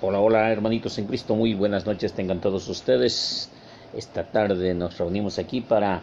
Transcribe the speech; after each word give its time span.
Hola, 0.00 0.18
hola 0.18 0.50
hermanitos 0.50 0.98
en 0.98 1.06
Cristo, 1.06 1.36
muy 1.36 1.54
buenas 1.54 1.86
noches 1.86 2.12
tengan 2.12 2.40
todos 2.40 2.68
ustedes. 2.68 3.48
Esta 3.96 4.24
tarde 4.24 4.74
nos 4.74 4.98
reunimos 4.98 5.38
aquí 5.38 5.60
para 5.60 6.02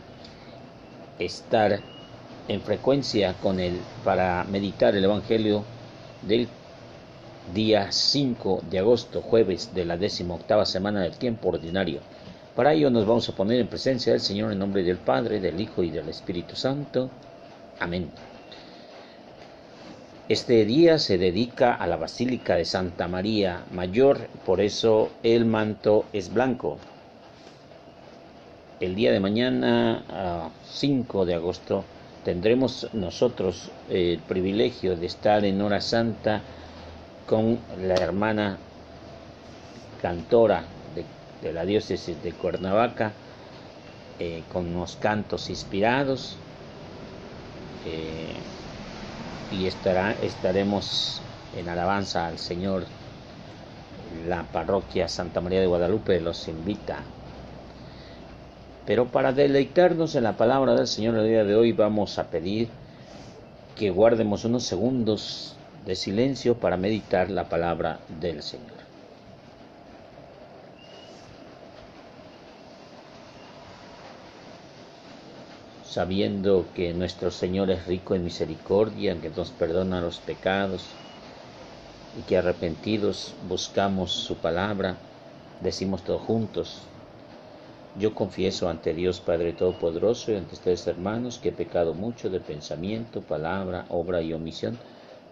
estar 1.20 1.78
en 2.48 2.62
frecuencia 2.62 3.34
con 3.44 3.60
el 3.60 3.78
para 4.06 4.46
meditar 4.46 4.96
el 4.96 5.04
evangelio 5.04 5.66
del 6.22 6.48
día 7.54 7.92
5 7.92 8.62
de 8.72 8.80
agosto, 8.80 9.22
jueves 9.22 9.76
de 9.76 9.84
la 9.84 10.00
octava 10.30 10.66
semana 10.66 11.02
del 11.02 11.18
tiempo 11.18 11.50
ordinario. 11.50 12.00
Para 12.56 12.72
ello 12.72 12.90
nos 12.90 13.06
vamos 13.06 13.28
a 13.28 13.36
poner 13.36 13.60
en 13.60 13.68
presencia 13.68 14.14
del 14.14 14.22
Señor 14.22 14.54
en 14.54 14.60
nombre 14.60 14.84
del 14.84 14.98
Padre, 14.98 15.42
del 15.42 15.60
Hijo 15.60 15.84
y 15.84 15.90
del 15.90 16.08
Espíritu 16.08 16.56
Santo. 16.56 17.10
Amén. 17.78 18.10
Este 20.30 20.66
día 20.66 20.98
se 20.98 21.18
dedica 21.18 21.74
a 21.74 21.88
la 21.88 21.98
Basílica 21.98 22.56
de 22.56 22.64
Santa 22.64 23.08
María 23.08 23.64
Mayor, 23.74 24.28
por 24.46 24.62
eso 24.62 25.10
el 25.24 25.46
manto 25.46 26.06
es 26.14 26.34
blanco. 26.34 26.78
El 28.80 28.96
día 28.96 29.12
de 29.12 29.20
mañana, 29.20 30.52
5 30.64 31.26
de 31.26 31.36
agosto, 31.36 31.84
tendremos 32.24 32.88
nosotros 32.94 33.72
el 33.90 34.20
privilegio 34.20 34.96
de 34.96 35.08
estar 35.08 35.44
en 35.44 35.62
hora 35.62 35.82
santa 35.82 36.42
con 37.28 37.60
la 37.84 37.96
hermana 37.96 38.58
cantora 40.02 40.64
de, 41.42 41.52
la 41.52 41.66
diócesis 41.66 42.24
de 42.24 42.32
Cuernavaca, 42.32 43.12
eh, 44.20 44.44
con 44.54 44.68
unos 44.68 44.96
cantos 44.96 45.50
inspirados. 45.50 46.38
Eh, 47.86 48.61
y 49.52 49.68
estaremos 49.68 51.22
en 51.56 51.70
alabanza 51.70 52.28
al 52.28 52.40
Señor. 52.40 52.86
La 54.28 54.44
parroquia 54.44 55.08
Santa 55.08 55.42
María 55.42 55.62
de 55.62 55.68
Guadalupe 55.68 56.20
los 56.20 56.48
invita. 56.48 57.00
Pero 58.86 59.08
para 59.08 59.32
deleitarnos 59.32 60.16
en 60.16 60.24
la 60.24 60.38
palabra 60.38 60.76
del 60.76 60.88
Señor 60.88 61.16
el 61.16 61.28
día 61.28 61.44
de 61.44 61.56
hoy 61.56 61.72
vamos 61.72 62.18
a 62.18 62.30
pedir 62.30 62.70
que 63.76 63.90
guardemos 63.90 64.44
unos 64.44 64.64
segundos 64.64 65.56
de 65.86 65.96
silencio 65.96 66.56
para 66.56 66.78
meditar 66.78 67.30
la 67.30 67.48
palabra 67.48 68.00
del 68.20 68.44
Señor. 68.44 68.81
Sabiendo 75.92 76.72
que 76.74 76.94
nuestro 76.94 77.32
Señor 77.32 77.70
es 77.70 77.86
rico 77.86 78.16
en 78.16 78.24
misericordia, 78.24 79.20
que 79.20 79.30
nos 79.30 79.52
perdona 79.52 80.00
los 80.00 80.20
pecados 80.20 80.80
y 82.16 82.22
que 82.22 82.38
arrepentidos 82.38 83.36
buscamos 83.42 84.10
su 84.12 84.38
palabra, 84.38 84.96
decimos 85.60 86.02
todos 86.06 86.22
juntos, 86.22 86.88
yo 88.00 88.16
confieso 88.16 88.70
ante 88.70 88.94
Dios 88.94 89.20
Padre 89.20 89.52
Todopoderoso 89.52 90.32
y 90.32 90.36
ante 90.36 90.56
ustedes 90.56 90.88
hermanos 90.88 91.40
que 91.40 91.50
he 91.50 91.52
pecado 91.52 91.94
mucho 91.94 92.30
de 92.30 92.40
pensamiento, 92.40 93.20
palabra, 93.24 93.86
obra 93.90 94.22
y 94.22 94.32
omisión, 94.32 94.78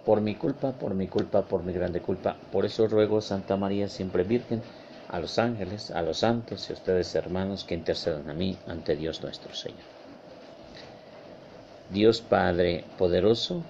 por 0.04 0.20
mi 0.20 0.36
culpa, 0.36 0.74
por 0.74 0.94
mi 0.94 1.08
culpa, 1.08 1.48
por 1.48 1.64
mi 1.64 1.72
grande 1.72 2.02
culpa. 2.02 2.36
Por 2.52 2.66
eso 2.66 2.86
ruego 2.86 3.22
Santa 3.22 3.56
María 3.56 3.88
siempre 3.88 4.26
Virgen, 4.26 4.62
a 5.08 5.22
los 5.22 5.40
ángeles, 5.40 5.90
a 5.92 6.02
los 6.02 6.18
santos 6.18 6.70
y 6.70 6.74
a 6.74 6.76
ustedes 6.76 7.16
hermanos 7.16 7.64
que 7.64 7.76
intercedan 7.76 8.30
a 8.30 8.34
mí 8.34 8.60
ante 8.66 8.98
Dios 8.98 9.22
nuestro 9.22 9.54
Señor. 9.54 9.99
Dios 11.92 12.22
Padre 12.22 12.84
poderoso, 13.00 13.64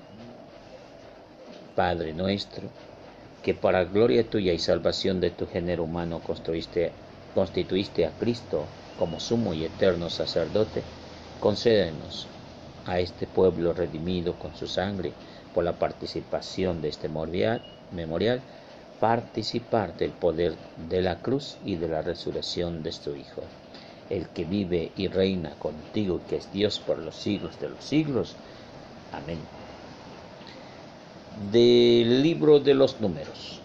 Padre 1.73 2.13
nuestro, 2.13 2.67
que 3.41 3.53
para 3.53 3.85
gloria 3.85 4.29
tuya 4.29 4.51
y 4.51 4.59
salvación 4.59 5.21
de 5.21 5.29
tu 5.29 5.47
género 5.47 5.85
humano 5.85 6.19
construiste, 6.21 6.91
constituiste 7.33 8.05
a 8.05 8.11
Cristo 8.17 8.67
como 8.97 9.21
sumo 9.21 9.53
y 9.53 9.63
eterno 9.63 10.09
sacerdote, 10.09 10.83
concédenos 11.39 12.27
a 12.83 12.99
este 12.99 13.25
pueblo 13.25 13.71
redimido 13.71 14.37
con 14.37 14.53
su 14.53 14.67
sangre 14.67 15.13
por 15.53 15.63
la 15.63 15.79
participación 15.79 16.81
de 16.81 16.89
este 16.89 17.07
memorial, 17.07 18.41
participar 18.99 19.95
del 19.95 20.11
poder 20.11 20.57
de 20.75 21.01
la 21.01 21.21
cruz 21.21 21.55
y 21.63 21.77
de 21.77 21.87
la 21.87 22.01
resurrección 22.01 22.83
de 22.83 22.91
tu 22.91 23.15
Hijo 23.15 23.43
el 24.09 24.27
que 24.29 24.43
vive 24.45 24.91
y 24.95 25.07
reina 25.07 25.51
contigo, 25.59 26.21
que 26.27 26.37
es 26.37 26.51
Dios 26.51 26.79
por 26.79 26.99
los 26.99 27.15
siglos 27.15 27.59
de 27.59 27.69
los 27.69 27.83
siglos. 27.83 28.35
Amén. 29.11 29.39
Del 31.51 32.21
libro 32.21 32.59
de 32.59 32.73
los 32.73 32.99
números. 32.99 33.61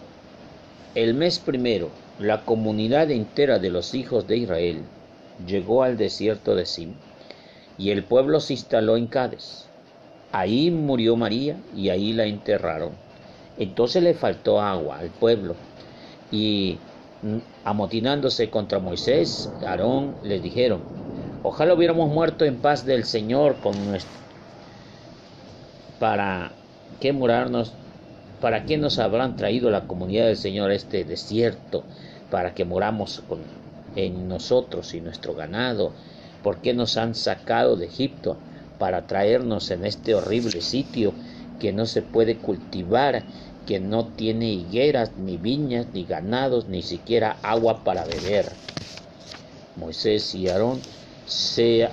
El 0.93 1.13
mes 1.13 1.39
primero, 1.39 1.89
la 2.19 2.45
comunidad 2.45 3.11
entera 3.11 3.59
de 3.59 3.69
los 3.69 3.93
hijos 3.93 4.27
de 4.27 4.37
Israel 4.37 4.77
llegó 5.45 5.83
al 5.83 5.97
desierto 5.97 6.55
de 6.55 6.65
Sim, 6.65 6.93
y 7.77 7.89
el 7.89 8.03
pueblo 8.03 8.39
se 8.39 8.53
instaló 8.53 8.95
en 8.95 9.07
Cádiz. 9.07 9.65
Ahí 10.31 10.71
murió 10.71 11.15
María 11.15 11.57
y 11.75 11.89
ahí 11.89 12.13
la 12.13 12.25
enterraron. 12.25 12.91
Entonces 13.57 14.03
le 14.03 14.13
faltó 14.13 14.61
agua 14.61 14.99
al 14.99 15.09
pueblo 15.09 15.55
y 16.31 16.77
amotinándose 17.63 18.49
contra 18.49 18.79
Moisés, 18.79 19.49
Aarón 19.65 20.15
les 20.23 20.41
dijeron, 20.41 20.81
ojalá 21.43 21.73
hubiéramos 21.73 22.09
muerto 22.09 22.45
en 22.45 22.57
paz 22.57 22.85
del 22.85 23.05
Señor 23.05 23.55
con 23.61 23.73
nuestro... 23.85 24.11
¿Para 25.99 26.51
qué 26.99 27.13
morarnos? 27.13 27.73
¿Para 28.41 28.65
qué 28.65 28.77
nos 28.77 28.99
habrán 28.99 29.35
traído 29.37 29.69
la 29.69 29.87
comunidad 29.87 30.27
del 30.27 30.37
Señor 30.37 30.71
a 30.71 30.75
este 30.75 31.03
desierto? 31.03 31.83
Para 32.29 32.53
que 32.53 32.65
moramos 32.65 33.23
con, 33.27 33.39
en 33.95 34.27
nosotros 34.27 34.93
y 34.93 35.01
nuestro 35.01 35.33
ganado. 35.33 35.93
¿Por 36.43 36.57
qué 36.57 36.73
nos 36.73 36.97
han 36.97 37.15
sacado 37.15 37.75
de 37.75 37.85
Egipto? 37.85 38.37
Para 38.77 39.07
traernos 39.07 39.71
en 39.71 39.85
este 39.85 40.13
horrible 40.13 40.61
sitio 40.61 41.13
que 41.59 41.71
no 41.71 41.85
se 41.85 42.01
puede 42.01 42.37
cultivar 42.37 43.23
que 43.65 43.79
no 43.79 44.05
tiene 44.05 44.51
higueras, 44.51 45.11
ni 45.17 45.37
viñas, 45.37 45.87
ni 45.93 46.05
ganados, 46.05 46.67
ni 46.67 46.81
siquiera 46.81 47.37
agua 47.41 47.83
para 47.83 48.05
beber. 48.05 48.45
Moisés 49.77 50.33
y 50.35 50.47
Aarón 50.47 50.79
se 51.25 51.89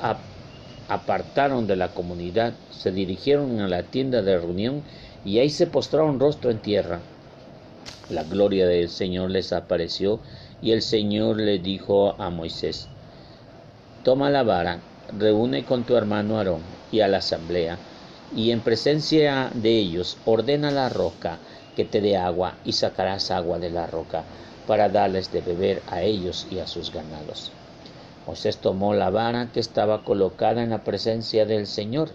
apartaron 0.88 1.66
de 1.66 1.76
la 1.76 1.88
comunidad, 1.88 2.54
se 2.70 2.92
dirigieron 2.92 3.60
a 3.60 3.68
la 3.68 3.82
tienda 3.84 4.22
de 4.22 4.38
reunión 4.38 4.82
y 5.24 5.38
ahí 5.38 5.50
se 5.50 5.66
postraron 5.66 6.20
rostro 6.20 6.50
en 6.50 6.58
tierra. 6.58 7.00
La 8.10 8.24
gloria 8.24 8.66
del 8.66 8.88
Señor 8.88 9.30
les 9.30 9.52
apareció 9.52 10.20
y 10.60 10.72
el 10.72 10.82
Señor 10.82 11.38
le 11.38 11.58
dijo 11.58 12.20
a 12.20 12.30
Moisés, 12.30 12.88
Toma 14.04 14.30
la 14.30 14.42
vara, 14.42 14.80
reúne 15.18 15.64
con 15.64 15.84
tu 15.84 15.96
hermano 15.96 16.36
Aarón 16.36 16.62
y 16.90 17.00
a 17.00 17.08
la 17.08 17.18
asamblea, 17.18 17.78
y 18.34 18.50
en 18.50 18.60
presencia 18.60 19.50
de 19.54 19.78
ellos 19.78 20.18
ordena 20.24 20.70
la 20.70 20.88
roca 20.88 21.38
que 21.76 21.84
te 21.84 22.00
dé 22.00 22.16
agua 22.16 22.54
y 22.64 22.72
sacarás 22.72 23.30
agua 23.30 23.58
de 23.58 23.70
la 23.70 23.86
roca 23.86 24.24
para 24.66 24.88
darles 24.88 25.32
de 25.32 25.40
beber 25.40 25.82
a 25.88 26.02
ellos 26.02 26.46
y 26.50 26.58
a 26.58 26.66
sus 26.66 26.92
ganados. 26.92 27.50
Moisés 28.26 28.58
tomó 28.58 28.94
la 28.94 29.10
vara 29.10 29.50
que 29.52 29.60
estaba 29.60 30.04
colocada 30.04 30.62
en 30.62 30.70
la 30.70 30.84
presencia 30.84 31.44
del 31.44 31.66
Señor, 31.66 32.10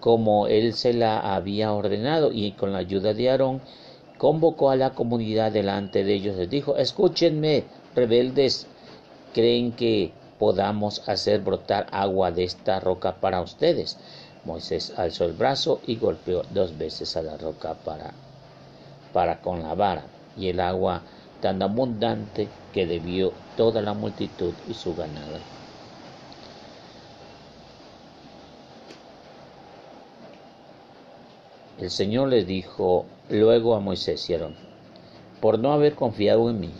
como 0.00 0.48
él 0.48 0.74
se 0.74 0.92
la 0.92 1.34
había 1.34 1.72
ordenado, 1.72 2.32
y 2.32 2.52
con 2.52 2.72
la 2.72 2.78
ayuda 2.78 3.14
de 3.14 3.30
Aarón 3.30 3.60
convocó 4.18 4.70
a 4.70 4.76
la 4.76 4.90
comunidad 4.90 5.52
delante 5.52 6.02
de 6.02 6.14
ellos. 6.14 6.36
Les 6.36 6.50
dijo, 6.50 6.76
escúchenme, 6.76 7.64
rebeldes, 7.94 8.66
¿creen 9.32 9.72
que 9.72 10.12
podamos 10.38 11.08
hacer 11.08 11.40
brotar 11.40 11.86
agua 11.92 12.32
de 12.32 12.44
esta 12.44 12.80
roca 12.80 13.20
para 13.20 13.40
ustedes? 13.40 13.96
Moisés 14.44 14.92
alzó 14.96 15.24
el 15.24 15.34
brazo 15.34 15.80
y 15.86 15.96
golpeó 15.96 16.42
dos 16.52 16.76
veces 16.76 17.16
a 17.16 17.22
la 17.22 17.36
roca 17.36 17.74
para 17.74 18.12
para 19.12 19.40
con 19.40 19.62
la 19.62 19.74
vara, 19.74 20.04
y 20.36 20.48
el 20.48 20.60
agua 20.60 21.02
tan 21.40 21.60
abundante 21.62 22.48
que 22.72 22.86
debió 22.86 23.32
toda 23.56 23.82
la 23.82 23.94
multitud 23.94 24.54
y 24.66 24.74
su 24.74 24.94
ganado. 24.94 25.38
El 31.78 31.90
Señor 31.90 32.28
le 32.28 32.44
dijo 32.44 33.06
luego 33.28 33.74
a 33.74 33.80
Moisés 33.80 34.30
y 34.30 34.34
Aarón, 34.34 34.54
por 35.40 35.58
no 35.58 35.72
haber 35.72 35.94
confiado 35.96 36.48
en 36.48 36.60
mí 36.60 36.70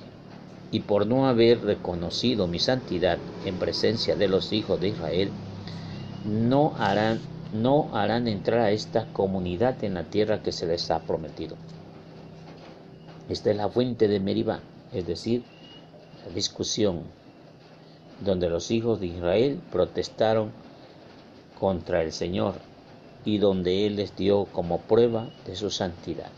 y 0.71 0.79
por 0.81 1.07
no 1.07 1.27
haber 1.27 1.63
reconocido 1.63 2.47
mi 2.47 2.61
santidad 2.61 3.19
en 3.45 3.59
presencia 3.59 4.15
de 4.15 4.29
los 4.29 4.53
hijos 4.53 4.81
de 4.81 4.89
Israel, 4.89 5.31
no 6.25 6.75
harán, 6.79 7.21
no 7.53 7.91
harán 7.97 8.29
entrar 8.29 8.61
a 8.61 8.71
esta 8.71 9.13
comunidad 9.13 9.83
en 9.83 9.95
la 9.95 10.05
tierra 10.05 10.41
que 10.43 10.53
se 10.53 10.67
les 10.67 10.91
ha 10.93 11.01
prometido. 11.01 11.57
Esta 13.33 13.51
es 13.51 13.57
la 13.57 13.71
fuente 13.71 14.09
de 14.09 14.21
Meribá, 14.21 14.61
es 14.93 15.07
decir, 15.07 15.43
la 16.27 16.35
discusión 16.35 17.01
donde 18.21 18.51
los 18.51 18.71
hijos 18.71 19.01
de 19.01 19.07
Israel 19.07 19.59
protestaron 19.73 20.53
contra 21.59 22.03
el 22.03 22.13
Señor 22.13 22.57
y 23.25 23.39
donde 23.39 23.87
Él 23.87 23.97
les 23.97 24.15
dio 24.17 24.45
como 24.45 24.83
prueba 24.83 25.31
de 25.47 25.57
su 25.57 25.71
santidad. 25.71 26.31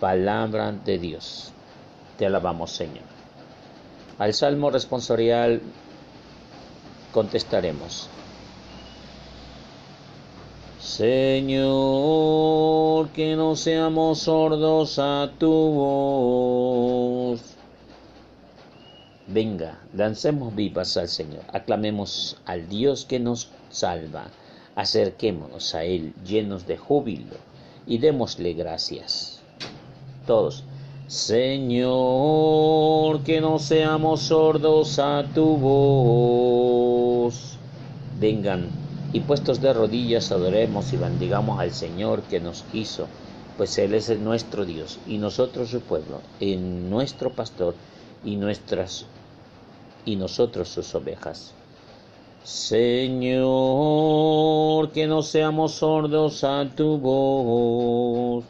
Palabra 0.00 0.72
de 0.72 0.98
Dios. 0.98 1.52
Te 2.16 2.24
alabamos, 2.24 2.70
Señor. 2.70 3.04
Al 4.18 4.32
salmo 4.32 4.70
responsorial 4.70 5.60
contestaremos. 7.12 8.08
Señor, 10.88 11.68
que 13.10 13.36
no 13.36 13.54
seamos 13.56 14.20
sordos 14.20 14.98
a 14.98 15.30
tu 15.38 15.50
voz. 15.50 17.42
Venga, 19.26 19.80
dancemos 19.92 20.56
vivas 20.56 20.96
al 20.96 21.08
Señor, 21.08 21.42
aclamemos 21.52 22.38
al 22.46 22.70
Dios 22.70 23.04
que 23.04 23.20
nos 23.20 23.50
salva, 23.68 24.28
acerquémonos 24.76 25.74
a 25.74 25.84
Él 25.84 26.14
llenos 26.24 26.66
de 26.66 26.78
júbilo 26.78 27.36
y 27.86 27.98
démosle 27.98 28.54
gracias. 28.54 29.42
Todos. 30.26 30.64
Señor, 31.06 33.24
que 33.24 33.42
no 33.42 33.58
seamos 33.58 34.22
sordos 34.22 34.98
a 34.98 35.26
tu 35.34 35.58
voz. 35.58 37.58
Vengan 38.18 38.87
y 39.12 39.20
puestos 39.20 39.60
de 39.60 39.72
rodillas 39.72 40.32
adoremos 40.32 40.92
y 40.92 40.96
bendigamos 40.96 41.60
al 41.60 41.72
Señor 41.72 42.22
que 42.22 42.40
nos 42.40 42.62
quiso, 42.62 43.06
pues 43.56 43.78
Él 43.78 43.94
es 43.94 44.10
nuestro 44.18 44.64
Dios 44.64 44.98
y 45.06 45.18
nosotros 45.18 45.70
su 45.70 45.80
pueblo, 45.80 46.20
en 46.40 46.90
nuestro 46.90 47.32
pastor 47.32 47.74
y 48.24 48.36
nuestras 48.36 49.06
y 50.04 50.16
nosotros 50.16 50.68
sus 50.68 50.94
ovejas. 50.94 51.54
Señor, 52.44 53.48
que 54.92 55.06
no 55.06 55.22
seamos 55.22 55.72
sordos 55.72 56.44
a 56.44 56.66
tu 56.74 56.98
voz 56.98 58.44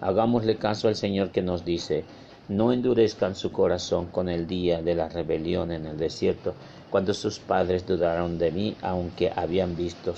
Hagámosle 0.00 0.56
caso 0.56 0.86
al 0.88 0.94
Señor 0.94 1.30
que 1.30 1.42
nos 1.42 1.64
dice, 1.64 2.04
no 2.48 2.72
endurezcan 2.72 3.34
su 3.34 3.50
corazón 3.50 4.06
con 4.06 4.28
el 4.28 4.46
día 4.46 4.80
de 4.80 4.94
la 4.94 5.08
rebelión 5.08 5.72
en 5.72 5.86
el 5.86 5.98
desierto, 5.98 6.54
cuando 6.90 7.14
sus 7.14 7.38
padres 7.38 7.86
dudaron 7.86 8.38
de 8.38 8.50
mí, 8.50 8.76
aunque 8.82 9.32
habían 9.34 9.76
visto 9.76 10.14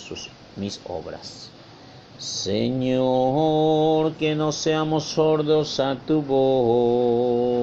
mis 0.57 0.81
obras. 0.87 1.51
Señor, 2.19 4.13
que 4.15 4.35
no 4.35 4.53
seamos 4.53 5.05
sordos 5.05 5.81
a 5.81 5.97
tu 6.07 6.21
voz. 6.23 7.61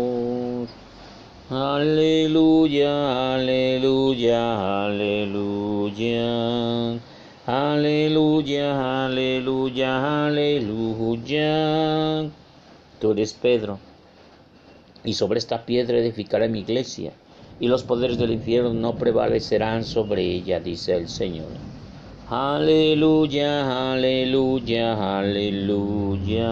Aleluya, 1.50 3.36
aleluya, 3.36 4.86
aleluya. 4.86 6.28
Aleluya, 7.46 9.06
aleluya, 9.06 10.26
aleluya. 10.28 11.50
Tú 13.00 13.12
eres 13.12 13.34
Pedro, 13.34 13.80
y 15.06 15.14
sobre 15.14 15.40
esta 15.40 15.66
piedra 15.66 15.98
edificaré 16.00 16.50
mi 16.50 16.60
iglesia, 16.60 17.14
y 17.60 17.68
los 17.68 17.84
poderes 17.84 18.18
del 18.18 18.32
infierno 18.32 18.74
no 18.74 18.96
prevalecerán 18.96 19.84
sobre 19.84 20.24
ella, 20.24 20.60
dice 20.60 20.96
el 20.96 21.08
Señor. 21.10 21.48
Aleluya, 22.30 23.94
aleluya, 23.94 25.20
aleluya. 25.20 26.48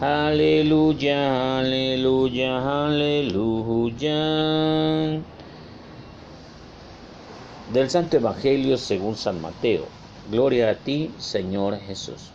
Aleluya, 0.00 1.58
aleluya, 1.58 2.84
aleluya 2.86 4.14
del 7.74 7.90
Santo 7.90 8.18
Evangelio 8.18 8.76
según 8.76 9.16
San 9.16 9.40
Mateo. 9.40 9.86
Gloria 10.30 10.70
a 10.70 10.74
ti, 10.76 11.10
Señor 11.18 11.76
Jesús. 11.80 12.30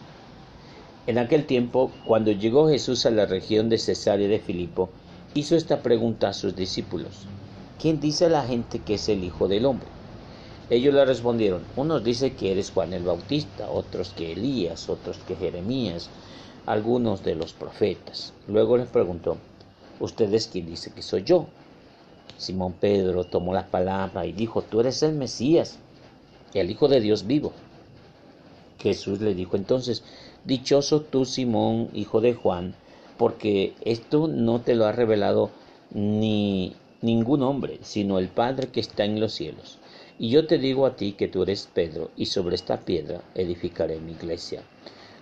En 1.08 1.18
aquel 1.18 1.46
tiempo, 1.46 1.92
cuando 2.06 2.32
llegó 2.32 2.68
Jesús 2.68 3.06
a 3.06 3.12
la 3.12 3.26
región 3.26 3.70
de 3.70 3.78
Cesarea 3.78 4.28
de 4.28 4.40
Filipo, 4.40 4.90
hizo 5.34 5.56
esta 5.56 5.82
pregunta 5.82 6.28
a 6.28 6.34
sus 6.34 6.58
discípulos. 6.58 7.26
¿Quién 7.80 8.02
dice 8.02 8.28
la 8.28 8.44
gente 8.44 8.80
que 8.80 8.96
es 8.96 9.08
el 9.08 9.24
Hijo 9.24 9.48
del 9.48 9.66
Hombre? 9.66 9.88
Ellos 10.70 10.94
le 10.94 11.06
respondieron, 11.06 11.64
unos 11.78 12.04
dicen 12.04 12.36
que 12.36 12.52
eres 12.52 12.72
Juan 12.72 12.92
el 12.92 13.04
Bautista, 13.04 13.70
otros 13.70 14.10
que 14.10 14.34
Elías, 14.34 14.90
otros 14.90 15.18
que 15.20 15.38
Jeremías, 15.38 16.10
algunos 16.66 17.24
de 17.24 17.36
los 17.36 17.54
profetas. 17.54 18.34
Luego 18.50 18.76
les 18.76 18.90
preguntó, 18.90 19.38
¿ustedes 20.02 20.50
quién 20.50 20.66
dice 20.66 20.92
que 20.92 21.02
soy 21.02 21.24
yo? 21.24 21.46
Simón 22.38 22.74
Pedro 22.74 23.24
tomó 23.24 23.54
la 23.54 23.68
palabra 23.68 24.26
y 24.26 24.34
dijo, 24.34 24.62
tú 24.62 24.82
eres 24.82 25.02
el 25.02 25.14
Mesías, 25.14 25.80
el 26.54 26.70
Hijo 26.70 26.90
de 26.90 27.00
Dios 27.00 27.28
vivo. 27.28 27.54
Jesús 28.78 29.22
le 29.22 29.34
dijo 29.36 29.56
entonces, 29.56 30.04
dichoso 30.44 31.00
tú 31.00 31.24
Simón, 31.24 31.90
hijo 31.94 32.20
de 32.20 32.34
Juan, 32.34 32.76
porque 33.18 33.74
esto 33.86 34.28
no 34.28 34.60
te 34.60 34.76
lo 34.76 34.86
ha 34.86 34.92
revelado 34.92 35.50
ni 35.92 36.76
ningún 37.02 37.44
hombre, 37.44 37.80
sino 37.82 38.20
el 38.20 38.28
Padre 38.28 38.68
que 38.68 38.80
está 38.80 39.06
en 39.06 39.20
los 39.20 39.34
cielos. 39.34 39.78
Y 40.18 40.30
yo 40.30 40.48
te 40.48 40.58
digo 40.58 40.86
a 40.86 40.96
ti 40.96 41.14
que 41.14 41.28
tú 41.28 41.44
eres 41.44 41.70
Pedro, 41.74 42.12
y 42.18 42.26
sobre 42.26 42.56
esta 42.56 42.82
piedra 42.82 43.22
edificaré 43.36 44.00
mi 44.00 44.12
iglesia. 44.12 44.62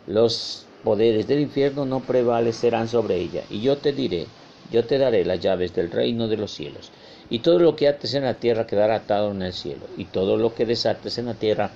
Los 0.07 0.65
poderes 0.83 1.27
del 1.27 1.41
infierno 1.41 1.85
no 1.85 2.00
prevalecerán 2.00 2.88
sobre 2.88 3.18
ella, 3.18 3.44
y 3.50 3.62
yo 3.62 3.77
te 3.77 3.94
diré, 3.94 4.25
yo 4.71 4.85
te 4.85 4.97
daré 4.97 5.24
las 5.25 5.39
llaves 5.39 5.74
del 5.75 5.91
reino 5.91 6.27
de 6.27 6.38
los 6.38 6.51
cielos. 6.51 6.91
Y 7.29 7.39
todo 7.39 7.59
lo 7.59 7.75
que 7.75 7.88
ates 7.88 8.13
en 8.13 8.24
la 8.24 8.35
tierra 8.35 8.65
quedará 8.65 8.95
atado 8.95 9.31
en 9.31 9.41
el 9.41 9.53
cielo, 9.53 9.85
y 9.97 10.06
todo 10.06 10.38
lo 10.38 10.56
que 10.56 10.65
desates 10.65 11.18
en 11.18 11.25
la 11.27 11.33
tierra 11.33 11.71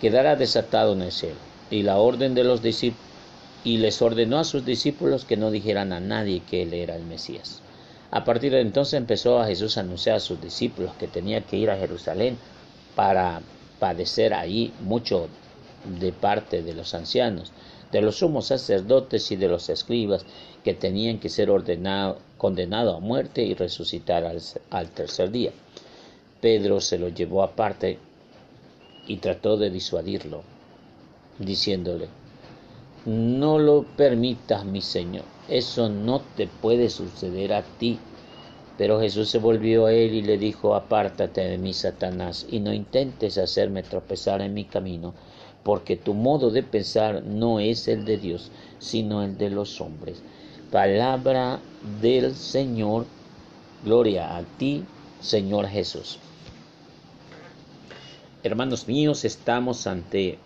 quedará 0.00 0.36
desatado 0.36 0.92
en 0.92 1.02
el 1.02 1.12
cielo. 1.12 1.36
Y 1.70 1.82
la 1.84 1.96
orden 1.98 2.34
de 2.34 2.44
los 2.44 2.60
discípulos 2.60 3.12
y 3.64 3.78
les 3.78 4.02
ordenó 4.02 4.38
a 4.38 4.44
sus 4.44 4.64
discípulos 4.64 5.24
que 5.24 5.36
no 5.36 5.50
dijeran 5.50 5.92
a 5.92 6.00
nadie 6.00 6.42
que 6.48 6.62
él 6.62 6.74
era 6.74 6.96
el 6.96 7.04
Mesías. 7.04 7.62
A 8.14 8.24
partir 8.24 8.52
de 8.52 8.60
entonces 8.60 8.92
empezó 8.92 9.40
a 9.40 9.46
Jesús 9.46 9.78
a 9.78 9.80
anunciar 9.80 10.16
a 10.16 10.20
sus 10.20 10.38
discípulos 10.38 10.92
que 10.98 11.08
tenía 11.08 11.40
que 11.46 11.56
ir 11.56 11.70
a 11.70 11.78
Jerusalén 11.78 12.36
para 12.94 13.40
padecer 13.78 14.34
ahí 14.34 14.70
mucho 14.80 15.28
de 15.98 16.12
parte 16.12 16.62
de 16.62 16.74
los 16.74 16.92
ancianos, 16.92 17.52
de 17.90 18.02
los 18.02 18.18
sumos 18.18 18.48
sacerdotes 18.48 19.32
y 19.32 19.36
de 19.36 19.48
los 19.48 19.70
escribas 19.70 20.26
que 20.62 20.74
tenían 20.74 21.20
que 21.20 21.30
ser 21.30 21.48
ordenado, 21.48 22.18
condenado 22.36 22.94
a 22.94 23.00
muerte 23.00 23.44
y 23.44 23.54
resucitar 23.54 24.24
al 24.70 24.90
tercer 24.90 25.30
día. 25.30 25.52
Pedro 26.42 26.82
se 26.82 26.98
lo 26.98 27.08
llevó 27.08 27.42
aparte 27.42 27.98
y 29.06 29.16
trató 29.16 29.56
de 29.56 29.70
disuadirlo, 29.70 30.42
diciéndole, 31.38 32.08
no 33.04 33.58
lo 33.58 33.82
permitas, 33.82 34.64
mi 34.64 34.80
Señor, 34.80 35.24
eso 35.48 35.88
no 35.88 36.20
te 36.36 36.46
puede 36.46 36.88
suceder 36.88 37.52
a 37.52 37.62
ti. 37.62 37.98
Pero 38.78 39.00
Jesús 39.00 39.28
se 39.28 39.38
volvió 39.38 39.86
a 39.86 39.92
él 39.92 40.14
y 40.14 40.22
le 40.22 40.38
dijo, 40.38 40.74
apártate 40.74 41.42
de 41.42 41.58
mí, 41.58 41.74
Satanás, 41.74 42.46
y 42.50 42.60
no 42.60 42.72
intentes 42.72 43.38
hacerme 43.38 43.82
tropezar 43.82 44.40
en 44.40 44.54
mi 44.54 44.64
camino, 44.64 45.14
porque 45.62 45.96
tu 45.96 46.14
modo 46.14 46.50
de 46.50 46.62
pensar 46.62 47.22
no 47.22 47.60
es 47.60 47.86
el 47.86 48.04
de 48.04 48.16
Dios, 48.16 48.50
sino 48.78 49.22
el 49.22 49.36
de 49.36 49.50
los 49.50 49.80
hombres. 49.80 50.22
Palabra 50.70 51.60
del 52.00 52.34
Señor, 52.34 53.04
gloria 53.84 54.36
a 54.36 54.42
ti, 54.58 54.84
Señor 55.20 55.66
Jesús. 55.68 56.18
Hermanos 58.42 58.88
míos, 58.88 59.24
estamos 59.24 59.86
ante 59.86 60.38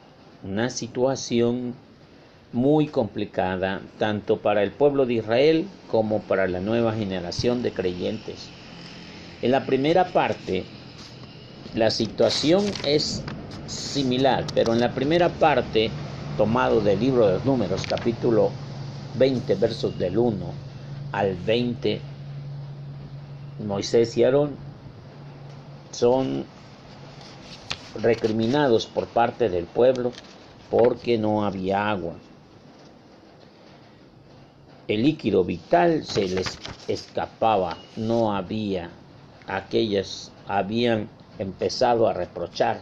una 0.43 0.69
situación 0.69 1.75
muy 2.53 2.87
complicada, 2.87 3.83
tanto 3.99 4.39
para 4.39 4.63
el 4.63 4.73
pueblo 4.73 5.07
de 5.07 5.15
Israel 5.15 5.67
como 5.91 6.21
para 6.21 6.47
la 6.47 6.61
nueva 6.61 6.95
generación 6.95 7.63
de 7.63 7.73
creyentes. 7.73 8.49
En 9.43 9.51
la 9.51 9.67
primera 9.67 10.07
parte, 10.07 10.65
la 11.75 11.91
situación 11.91 12.65
es 12.87 13.23
similar, 13.67 14.45
pero 14.55 14.73
en 14.73 14.81
la 14.81 14.95
primera 14.95 15.29
parte, 15.29 15.91
tomado 16.37 16.81
del 16.81 17.01
libro 17.01 17.27
de 17.27 17.35
los 17.35 17.45
números, 17.45 17.83
capítulo 17.87 18.51
20, 19.19 19.55
versos 19.57 19.99
del 19.99 20.17
1 20.17 20.55
al 21.13 21.37
20, 21.37 22.01
Moisés 23.59 24.17
y 24.17 24.25
Aarón 24.25 24.57
son 25.91 26.45
recriminados 27.95 28.87
por 28.87 29.07
parte 29.07 29.49
del 29.49 29.65
pueblo 29.65 30.13
porque 30.71 31.17
no 31.19 31.45
había 31.45 31.89
agua. 31.91 32.15
El 34.89 35.03
líquido 35.03 35.43
vital 35.43 36.05
se 36.05 36.29
les 36.29 36.59
escapaba, 36.87 37.77
no 37.97 38.37
había. 38.37 38.91
Aquellas 39.49 40.31
habían 40.47 41.09
empezado 41.39 42.07
a 42.07 42.13
reprochar 42.13 42.81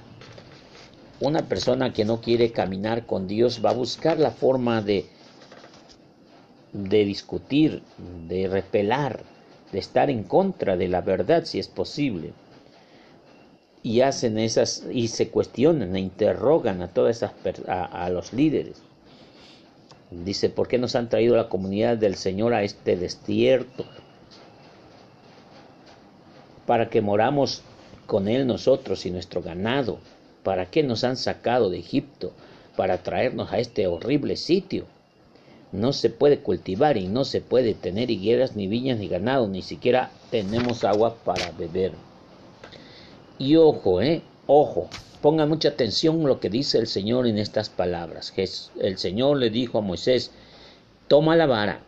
una 1.20 1.48
persona 1.48 1.94
que 1.94 2.04
no 2.04 2.20
quiere 2.20 2.52
caminar 2.52 3.06
con 3.06 3.26
Dios 3.26 3.64
va 3.64 3.70
a 3.70 3.74
buscar 3.74 4.18
la 4.18 4.30
forma 4.30 4.82
de, 4.82 5.06
de 6.72 7.04
discutir, 7.06 7.82
de 8.28 8.48
repelar, 8.48 9.22
de 9.72 9.78
estar 9.78 10.10
en 10.10 10.24
contra 10.24 10.76
de 10.76 10.88
la 10.88 11.00
verdad 11.00 11.44
si 11.44 11.58
es 11.58 11.68
posible. 11.68 12.32
Y 13.82 14.02
hacen 14.02 14.38
esas, 14.38 14.84
y 14.92 15.08
se 15.08 15.28
cuestionan 15.28 15.96
e 15.96 16.00
interrogan 16.00 16.82
a 16.82 16.88
todas 16.88 17.16
esas 17.16 17.32
a, 17.66 17.84
a 17.84 18.10
los 18.10 18.34
líderes. 18.34 18.82
Dice, 20.10 20.48
¿por 20.48 20.68
qué 20.68 20.78
nos 20.78 20.94
han 20.94 21.08
traído 21.08 21.36
la 21.36 21.48
comunidad 21.48 21.96
del 21.96 22.14
Señor 22.16 22.54
a 22.54 22.62
este 22.62 22.96
desierto? 22.96 23.84
Para 26.66 26.88
que 26.88 27.00
moramos 27.00 27.62
con 28.06 28.28
Él 28.28 28.46
nosotros 28.46 29.06
y 29.06 29.10
nuestro 29.10 29.42
ganado. 29.42 29.98
¿Para 30.42 30.66
qué 30.66 30.82
nos 30.82 31.04
han 31.04 31.16
sacado 31.16 31.70
de 31.70 31.78
Egipto? 31.78 32.32
Para 32.76 33.02
traernos 33.02 33.52
a 33.52 33.58
este 33.58 33.86
horrible 33.86 34.36
sitio. 34.36 34.86
No 35.72 35.92
se 35.92 36.10
puede 36.10 36.38
cultivar 36.38 36.96
y 36.96 37.08
no 37.08 37.24
se 37.24 37.40
puede 37.40 37.74
tener 37.74 38.10
higueras, 38.10 38.54
ni 38.54 38.68
viñas, 38.68 38.98
ni 38.98 39.08
ganado, 39.08 39.48
ni 39.48 39.62
siquiera 39.62 40.10
tenemos 40.30 40.84
agua 40.84 41.16
para 41.24 41.50
beber. 41.50 41.92
Y 43.38 43.56
ojo, 43.56 44.00
eh, 44.00 44.22
ojo, 44.46 44.88
pongan 45.24 45.48
mucha 45.48 45.70
atención 45.70 46.22
lo 46.24 46.38
que 46.38 46.50
dice 46.50 46.76
el 46.76 46.86
Señor 46.86 47.26
en 47.26 47.38
estas 47.38 47.70
palabras. 47.70 48.30
El 48.78 48.98
Señor 48.98 49.38
le 49.38 49.48
dijo 49.48 49.78
a 49.78 49.80
Moisés, 49.80 50.32
toma 51.08 51.34
la 51.34 51.46
vara, 51.46 51.80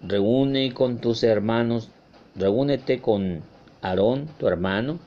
reúne 0.00 0.72
con 0.72 0.96
tus 0.96 1.22
hermanos, 1.22 1.90
reúnete 2.34 3.02
con 3.02 3.42
Aarón, 3.82 4.30
tu 4.38 4.48
hermano, 4.48 4.98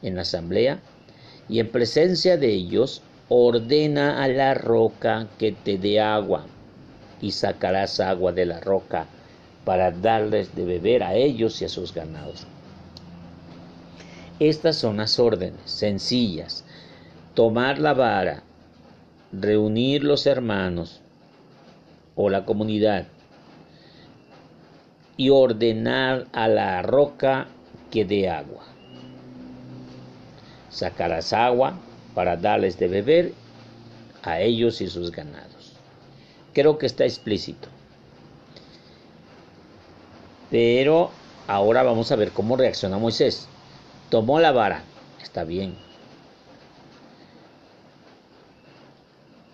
en 0.00 0.14
la 0.14 0.22
asamblea, 0.22 0.78
y 1.48 1.58
en 1.58 1.72
presencia 1.72 2.36
de 2.36 2.52
ellos 2.52 3.02
ordena 3.28 4.22
a 4.22 4.28
la 4.28 4.54
roca 4.54 5.26
que 5.40 5.50
te 5.50 5.78
dé 5.78 5.98
agua, 5.98 6.46
y 7.20 7.32
sacarás 7.32 7.98
agua 7.98 8.30
de 8.30 8.46
la 8.46 8.60
roca 8.60 9.06
para 9.64 9.90
darles 9.90 10.54
de 10.54 10.64
beber 10.64 11.02
a 11.02 11.14
ellos 11.16 11.60
y 11.60 11.64
a 11.64 11.68
sus 11.68 11.92
ganados. 11.92 12.46
Estas 14.38 14.76
son 14.76 14.98
las 14.98 15.18
órdenes 15.18 15.62
sencillas. 15.64 16.64
Tomar 17.34 17.78
la 17.78 17.94
vara, 17.94 18.42
reunir 19.32 20.04
los 20.04 20.26
hermanos 20.26 21.00
o 22.14 22.28
la 22.28 22.44
comunidad 22.44 23.06
y 25.16 25.30
ordenar 25.30 26.26
a 26.32 26.48
la 26.48 26.82
roca 26.82 27.46
que 27.90 28.04
dé 28.04 28.28
agua. 28.28 28.64
Sacarás 30.68 31.32
agua 31.32 31.78
para 32.14 32.36
darles 32.36 32.78
de 32.78 32.88
beber 32.88 33.32
a 34.22 34.40
ellos 34.40 34.82
y 34.82 34.88
sus 34.88 35.12
ganados. 35.12 35.72
Creo 36.52 36.76
que 36.76 36.84
está 36.84 37.04
explícito. 37.04 37.68
Pero 40.50 41.10
ahora 41.46 41.82
vamos 41.82 42.12
a 42.12 42.16
ver 42.16 42.32
cómo 42.32 42.56
reacciona 42.56 42.98
Moisés. 42.98 43.48
Tomó 44.10 44.38
la 44.38 44.52
vara, 44.52 44.82
está 45.20 45.42
bien. 45.42 45.74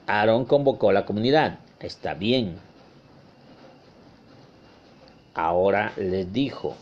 Aarón 0.06 0.44
convocó 0.44 0.90
a 0.90 0.92
la 0.92 1.06
comunidad, 1.06 1.58
está 1.80 2.12
bien. 2.12 2.58
Ahora 5.34 5.94
les 5.96 6.30
dijo, 6.30 6.76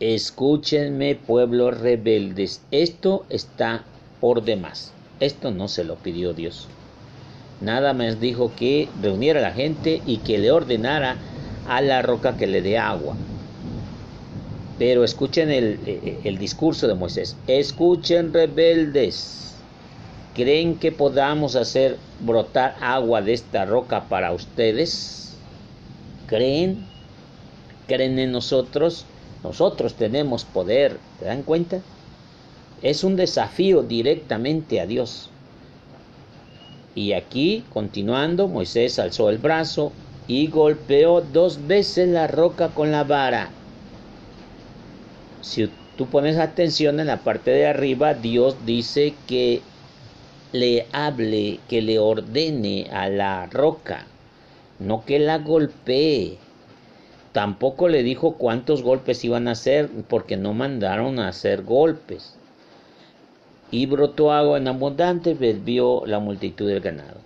escúchenme 0.00 1.14
pueblos 1.14 1.78
rebeldes, 1.78 2.60
esto 2.72 3.24
está 3.28 3.84
por 4.20 4.42
demás, 4.42 4.92
esto 5.20 5.52
no 5.52 5.68
se 5.68 5.84
lo 5.84 5.94
pidió 5.94 6.34
Dios. 6.34 6.66
Nada 7.60 7.92
más 7.92 8.18
dijo 8.18 8.50
que 8.56 8.88
reuniera 9.00 9.38
a 9.38 9.42
la 9.44 9.52
gente 9.52 10.02
y 10.04 10.16
que 10.16 10.38
le 10.38 10.50
ordenara 10.50 11.18
a 11.68 11.80
la 11.80 12.02
roca 12.02 12.36
que 12.36 12.48
le 12.48 12.62
dé 12.62 12.78
agua. 12.78 13.14
Pero 14.78 15.04
escuchen 15.04 15.50
el, 15.50 16.38
discurso 16.38 16.88
de 16.88 16.94
Moisés. 16.94 17.36
Escuchen 17.46 18.32
rebeldes. 18.32 19.54
¿Creen 20.34 20.78
que 20.78 20.92
podamos 20.92 21.56
hacer 21.56 21.98
brotar 22.20 22.76
agua 22.80 23.20
de 23.20 23.34
esta 23.34 23.66
roca 23.66 24.08
para 24.08 24.32
ustedes? 24.32 25.36
¿Creen? 26.26 26.86
¿Creen 27.86 28.18
en 28.18 28.32
nosotros? 28.32 29.04
Nosotros 29.44 29.94
tenemos 29.94 30.44
poder. 30.44 30.98
¿Te 31.18 31.26
dan 31.26 31.42
cuenta? 31.42 31.80
Es 32.80 33.04
un 33.04 33.16
desafío 33.16 33.82
directamente 33.82 34.80
a 34.80 34.86
Dios. 34.86 35.28
Y 36.94 37.12
aquí, 37.12 37.64
continuando, 37.72 38.48
Moisés 38.48 38.98
alzó 38.98 39.28
el 39.28 39.38
brazo 39.38 39.92
y 40.26 40.46
golpeó 40.46 41.20
dos 41.20 41.66
veces 41.66 42.08
la 42.08 42.26
roca 42.26 42.68
con 42.68 42.90
la 42.90 43.04
vara 43.04 43.50
si 45.42 45.68
tú 45.96 46.06
pones 46.06 46.38
atención 46.38 47.00
en 47.00 47.08
la 47.08 47.18
parte 47.18 47.50
de 47.50 47.66
arriba, 47.66 48.14
Dios 48.14 48.56
dice 48.64 49.14
que 49.26 49.60
le 50.52 50.86
hable, 50.92 51.58
que 51.68 51.82
le 51.82 51.98
ordene 51.98 52.88
a 52.92 53.08
la 53.08 53.46
roca, 53.46 54.06
no 54.78 55.04
que 55.04 55.18
la 55.18 55.38
golpee. 55.38 56.38
Tampoco 57.32 57.88
le 57.88 58.02
dijo 58.02 58.34
cuántos 58.34 58.82
golpes 58.82 59.24
iban 59.24 59.48
a 59.48 59.52
hacer, 59.52 59.90
porque 60.08 60.36
no 60.36 60.52
mandaron 60.54 61.18
a 61.18 61.28
hacer 61.28 61.62
golpes. 61.62 62.36
Y 63.70 63.86
brotó 63.86 64.32
agua 64.32 64.58
en 64.58 64.68
abundante, 64.68 65.34
bebió 65.34 66.04
la 66.06 66.18
multitud 66.18 66.68
del 66.68 66.80
ganado. 66.80 67.16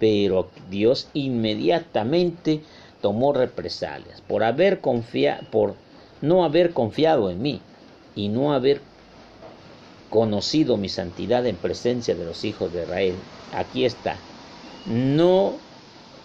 Pero 0.00 0.50
Dios 0.70 1.08
inmediatamente 1.14 2.62
tomó 3.00 3.32
represalias 3.32 4.20
por 4.22 4.42
haber 4.42 4.80
confiado, 4.80 5.44
por 5.52 5.76
no 6.26 6.44
haber 6.44 6.72
confiado 6.72 7.30
en 7.30 7.42
mí 7.42 7.60
y 8.14 8.28
no 8.28 8.52
haber 8.52 8.80
conocido 10.10 10.76
mi 10.76 10.88
santidad 10.88 11.46
en 11.46 11.56
presencia 11.56 12.14
de 12.14 12.24
los 12.24 12.44
hijos 12.44 12.72
de 12.72 12.84
Israel. 12.84 13.14
Aquí 13.52 13.84
está. 13.84 14.16
No 14.86 15.54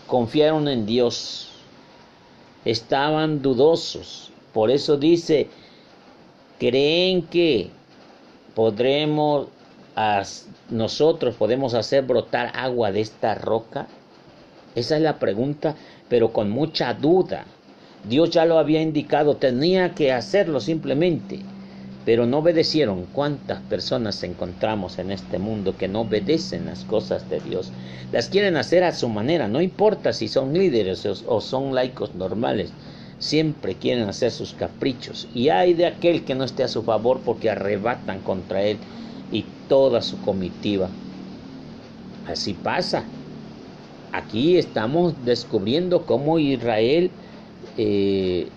confiaron 0.07 0.67
en 0.67 0.85
Dios. 0.85 1.49
Estaban 2.65 3.41
dudosos. 3.41 4.31
Por 4.53 4.71
eso 4.71 4.97
dice, 4.97 5.47
creen 6.59 7.23
que 7.23 7.71
podremos, 8.55 9.47
nosotros 10.69 11.35
podemos 11.35 11.73
hacer 11.73 12.03
brotar 12.03 12.51
agua 12.55 12.91
de 12.91 13.01
esta 13.01 13.35
roca. 13.35 13.87
Esa 14.75 14.97
es 14.97 15.01
la 15.01 15.19
pregunta, 15.19 15.75
pero 16.09 16.31
con 16.31 16.49
mucha 16.49 16.93
duda. 16.93 17.45
Dios 18.07 18.29
ya 18.29 18.45
lo 18.45 18.57
había 18.57 18.81
indicado, 18.81 19.35
tenía 19.35 19.93
que 19.93 20.11
hacerlo 20.11 20.59
simplemente, 20.59 21.39
pero 22.05 22.25
no 22.25 22.39
obedecieron. 22.39 23.05
¿Cuántas 23.13 23.61
personas 23.61 24.23
encontramos 24.23 24.99
en 24.99 25.11
este 25.11 25.37
mundo 25.37 25.75
que 25.77 25.87
no 25.87 26.01
obedecen 26.01 26.65
las 26.65 26.85
cosas 26.85 27.29
de 27.29 27.39
Dios? 27.41 27.71
Las 28.11 28.29
quieren 28.29 28.55
hacer 28.55 28.83
a 28.83 28.93
su 28.93 29.09
manera, 29.09 29.47
no 29.47 29.61
importa 29.61 30.13
si 30.13 30.27
son 30.27 30.53
líderes 30.53 31.05
o 31.05 31.41
son 31.41 31.75
laicos 31.75 32.15
normales, 32.15 32.71
siempre 33.19 33.75
quieren 33.75 34.07
hacer 34.07 34.31
sus 34.31 34.53
caprichos. 34.53 35.27
Y 35.33 35.49
hay 35.49 35.73
de 35.73 35.85
aquel 35.85 36.23
que 36.23 36.35
no 36.35 36.45
esté 36.45 36.63
a 36.63 36.69
su 36.69 36.83
favor 36.83 37.21
porque 37.23 37.49
arrebatan 37.49 38.21
contra 38.21 38.63
él 38.63 38.77
y 39.31 39.45
toda 39.67 40.01
su 40.01 40.19
comitiva. 40.21 40.89
Así 42.25 42.53
pasa. 42.53 43.03
Aquí 44.11 44.57
estamos 44.57 45.13
descubriendo 45.25 46.05
cómo 46.05 46.39
Israel 46.39 47.11
eh, 47.81 48.49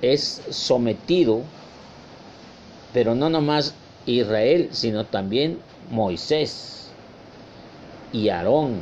es 0.00 0.42
sometido, 0.50 1.42
pero 2.94 3.16
no 3.16 3.28
nomás 3.28 3.74
Israel, 4.06 4.68
sino 4.70 5.06
también 5.06 5.58
Moisés 5.90 6.88
y 8.12 8.28
Aarón, 8.28 8.76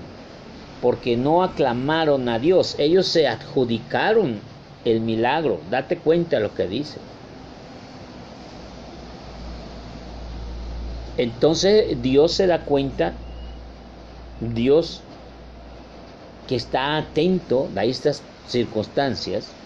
porque 0.82 1.16
no 1.16 1.42
aclamaron 1.42 2.28
a 2.28 2.38
Dios, 2.38 2.76
ellos 2.78 3.06
se 3.06 3.28
adjudicaron 3.28 4.40
el 4.84 5.00
milagro, 5.00 5.58
date 5.70 5.96
cuenta 5.96 6.38
lo 6.38 6.54
que 6.54 6.66
dice. 6.66 6.98
Entonces 11.16 12.02
Dios 12.02 12.32
se 12.32 12.46
da 12.46 12.66
cuenta, 12.66 13.14
Dios 14.40 15.00
que 16.46 16.56
está 16.56 16.98
atento 16.98 17.70
a 17.74 17.84
estas 17.84 18.22
circunstancias 18.50 19.60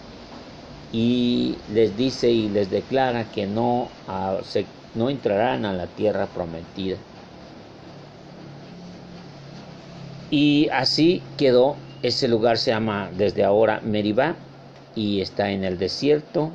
y 0.91 1.57
les 1.67 1.95
dice 1.97 2.31
y 2.31 2.49
les 2.49 2.69
declara 2.69 3.31
que 3.31 3.47
no, 3.47 3.89
no 4.95 5.09
entrarán 5.09 5.65
a 5.65 5.73
la 5.73 5.87
tierra 5.87 6.33
prometida. 6.33 6.97
Y 10.29 10.69
así 10.69 11.21
quedó, 11.37 11.75
ese 12.01 12.27
lugar 12.27 12.57
se 12.57 12.71
llama 12.71 13.11
desde 13.13 13.43
ahora 13.43 13.81
Meribá 13.81 14.35
y 14.93 15.21
está 15.21 15.51
en 15.51 15.63
el 15.63 15.77
desierto. 15.77 16.51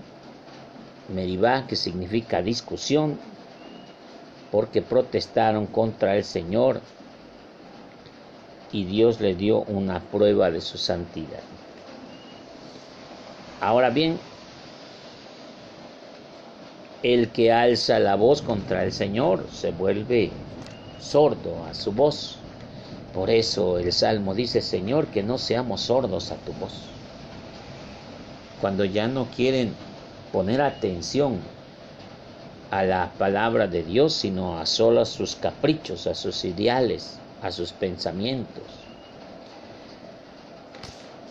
Meribá, 1.09 1.67
que 1.67 1.77
significa 1.77 2.43
discusión, 2.43 3.21
porque 4.51 4.83
protestaron 4.83 5.67
contra 5.67 6.17
el 6.17 6.25
Señor 6.25 6.83
y 8.73 8.85
Dios 8.85 9.21
le 9.21 9.35
dio 9.35 9.65
una 9.65 10.11
prueba 10.11 10.51
de 10.51 10.61
su 10.61 10.79
santidad. 10.79 11.60
Ahora 13.61 13.91
bien, 13.91 14.27
el 17.03 17.31
que 17.33 17.53
alza 17.53 17.99
la 17.99 18.15
voz 18.17 18.41
contra 18.41 18.85
el 18.85 18.93
Señor 18.93 19.51
se 19.51 19.71
vuelve 19.71 20.47
sordo 20.97 21.65
a 21.67 21.75
su 21.75 21.93
voz. 21.93 22.49
Por 23.13 23.31
eso 23.31 23.79
el 23.79 23.93
Salmo 23.93 24.35
dice, 24.35 24.63
Señor, 24.63 25.11
que 25.11 25.23
no 25.23 25.39
seamos 25.39 25.83
sordos 25.83 26.33
a 26.33 26.43
tu 26.45 26.55
voz. 26.55 27.03
Cuando 28.59 28.85
ya 28.85 29.09
no 29.09 29.29
quieren 29.29 29.83
poner 30.31 30.61
atención 30.61 31.53
a 32.71 32.85
la 32.85 33.19
palabra 33.19 33.69
de 33.69 33.85
Dios, 33.85 34.15
sino 34.15 34.59
a 34.59 34.65
solo 34.65 35.03
a 35.03 35.05
sus 35.05 35.37
caprichos, 35.37 36.07
a 36.07 36.15
sus 36.15 36.43
ideales, 36.45 37.23
a 37.39 37.53
sus 37.53 37.75
pensamientos. 37.75 38.90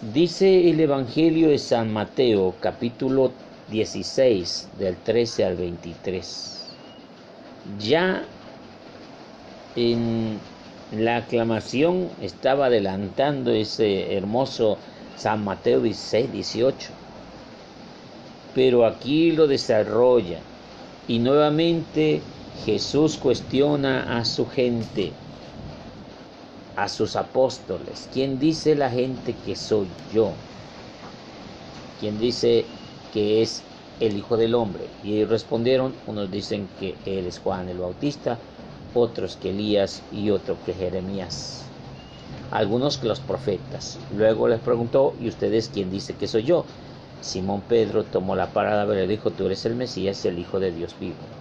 Dice 0.01 0.70
el 0.70 0.79
Evangelio 0.79 1.50
de 1.50 1.58
San 1.58 1.91
Mateo, 1.91 2.56
capítulo 2.62 3.34
16, 3.68 4.70
del 4.77 4.96
13 4.96 5.44
al 5.44 5.58
23. 5.58 6.79
Ya 7.77 8.24
en 9.75 10.39
la 10.89 11.18
aclamación 11.18 12.08
estaba 12.22 12.68
adelantando 12.68 13.51
ese 13.51 14.15
hermoso 14.15 14.77
San 15.18 15.44
Mateo 15.44 15.82
16, 15.82 16.32
18. 16.32 16.94
Pero 18.53 18.86
aquí 18.86 19.34
lo 19.34 19.48
desarrolla 19.48 20.39
y 21.10 21.20
nuevamente 21.20 22.22
Jesús 22.65 23.18
cuestiona 23.18 24.18
a 24.18 24.24
su 24.24 24.46
gente, 24.46 25.12
a 26.83 26.89
sus 26.89 27.15
apóstoles. 27.15 28.07
¿Quién 28.12 28.39
dice 28.39 28.75
la 28.75 28.89
gente 28.91 29.39
que 29.41 29.55
soy 29.55 29.98
yo? 30.07 30.45
¿Quién 31.98 32.17
dice 32.17 32.75
que 33.12 33.41
es 33.41 33.71
el 34.00 34.15
Hijo 34.17 34.38
del 34.38 34.55
Hombre? 34.55 34.98
Y 35.01 35.15
ellos 35.17 35.29
respondieron, 35.29 36.01
unos 36.05 36.31
dicen 36.31 36.69
que 36.74 37.00
él 37.03 37.27
es 37.27 37.39
Juan 37.39 37.69
el 37.69 37.77
Bautista, 37.79 38.48
otros 38.91 39.38
que 39.38 39.51
Elías 39.51 40.05
y 40.09 40.29
otros 40.31 40.62
que 40.62 40.74
Jeremías. 40.74 41.75
Algunos 42.50 42.98
que 43.00 43.07
los 43.07 43.21
profetas. 43.21 44.05
Luego 44.09 44.48
les 44.50 44.62
preguntó, 44.62 45.15
¿y 45.19 45.29
ustedes 45.29 45.69
quién 45.69 45.89
dice 45.91 46.17
que 46.17 46.27
soy 46.27 46.43
yo? 46.45 46.74
Simón 47.19 47.67
Pedro 47.67 48.09
tomó 48.09 48.36
la 48.36 48.53
palabra 48.53 48.95
y 48.98 49.01
le 49.01 49.07
dijo, 49.07 49.36
tú 49.36 49.48
eres 49.48 49.65
el 49.65 49.75
Mesías, 49.75 50.25
el 50.25 50.39
Hijo 50.39 50.59
de 50.59 50.71
Dios 50.74 50.98
vivo. 50.98 51.38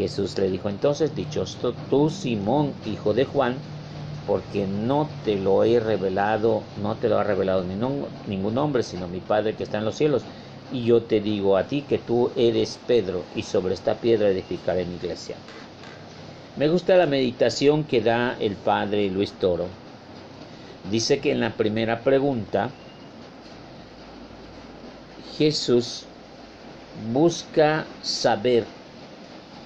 Jesús 0.00 0.38
le 0.38 0.48
dijo 0.48 0.68
entonces, 0.68 1.14
dichoso 1.14 1.74
tú, 1.90 2.08
Simón, 2.08 2.72
hijo 2.86 3.12
de 3.12 3.26
Juan, 3.26 3.54
porque 4.26 4.66
no 4.66 5.08
te 5.24 5.36
lo 5.36 5.62
he 5.64 5.78
revelado, 5.78 6.62
no 6.76 6.96
te 6.96 7.08
lo 7.08 7.18
ha 7.18 7.24
revelado 7.24 7.64
ningún 7.64 8.58
hombre, 8.58 8.82
sino 8.82 9.08
mi 9.08 9.20
Padre 9.20 9.54
que 9.56 9.64
está 9.64 9.78
en 9.78 9.84
los 9.84 9.96
cielos. 9.96 10.22
Y 10.72 10.84
yo 10.84 11.02
te 11.02 11.20
digo 11.20 11.56
a 11.56 11.64
ti 11.64 11.82
que 11.82 11.98
tú 11.98 12.30
eres 12.36 12.78
Pedro, 12.86 13.24
y 13.34 13.42
sobre 13.42 13.74
esta 13.74 13.94
piedra 14.00 14.28
edificaré 14.30 14.86
mi 14.86 14.94
iglesia. 14.96 15.36
Me 16.56 16.68
gusta 16.68 16.96
la 16.96 17.06
meditación 17.06 17.84
que 17.84 18.00
da 18.00 18.36
el 18.40 18.56
padre 18.56 19.08
Luis 19.10 19.32
Toro. 19.32 19.68
Dice 20.90 21.20
que 21.20 21.30
en 21.32 21.40
la 21.40 21.56
primera 21.56 22.02
pregunta 22.02 22.70
Jesús 25.36 26.04
busca 27.12 27.86
saber 28.02 28.79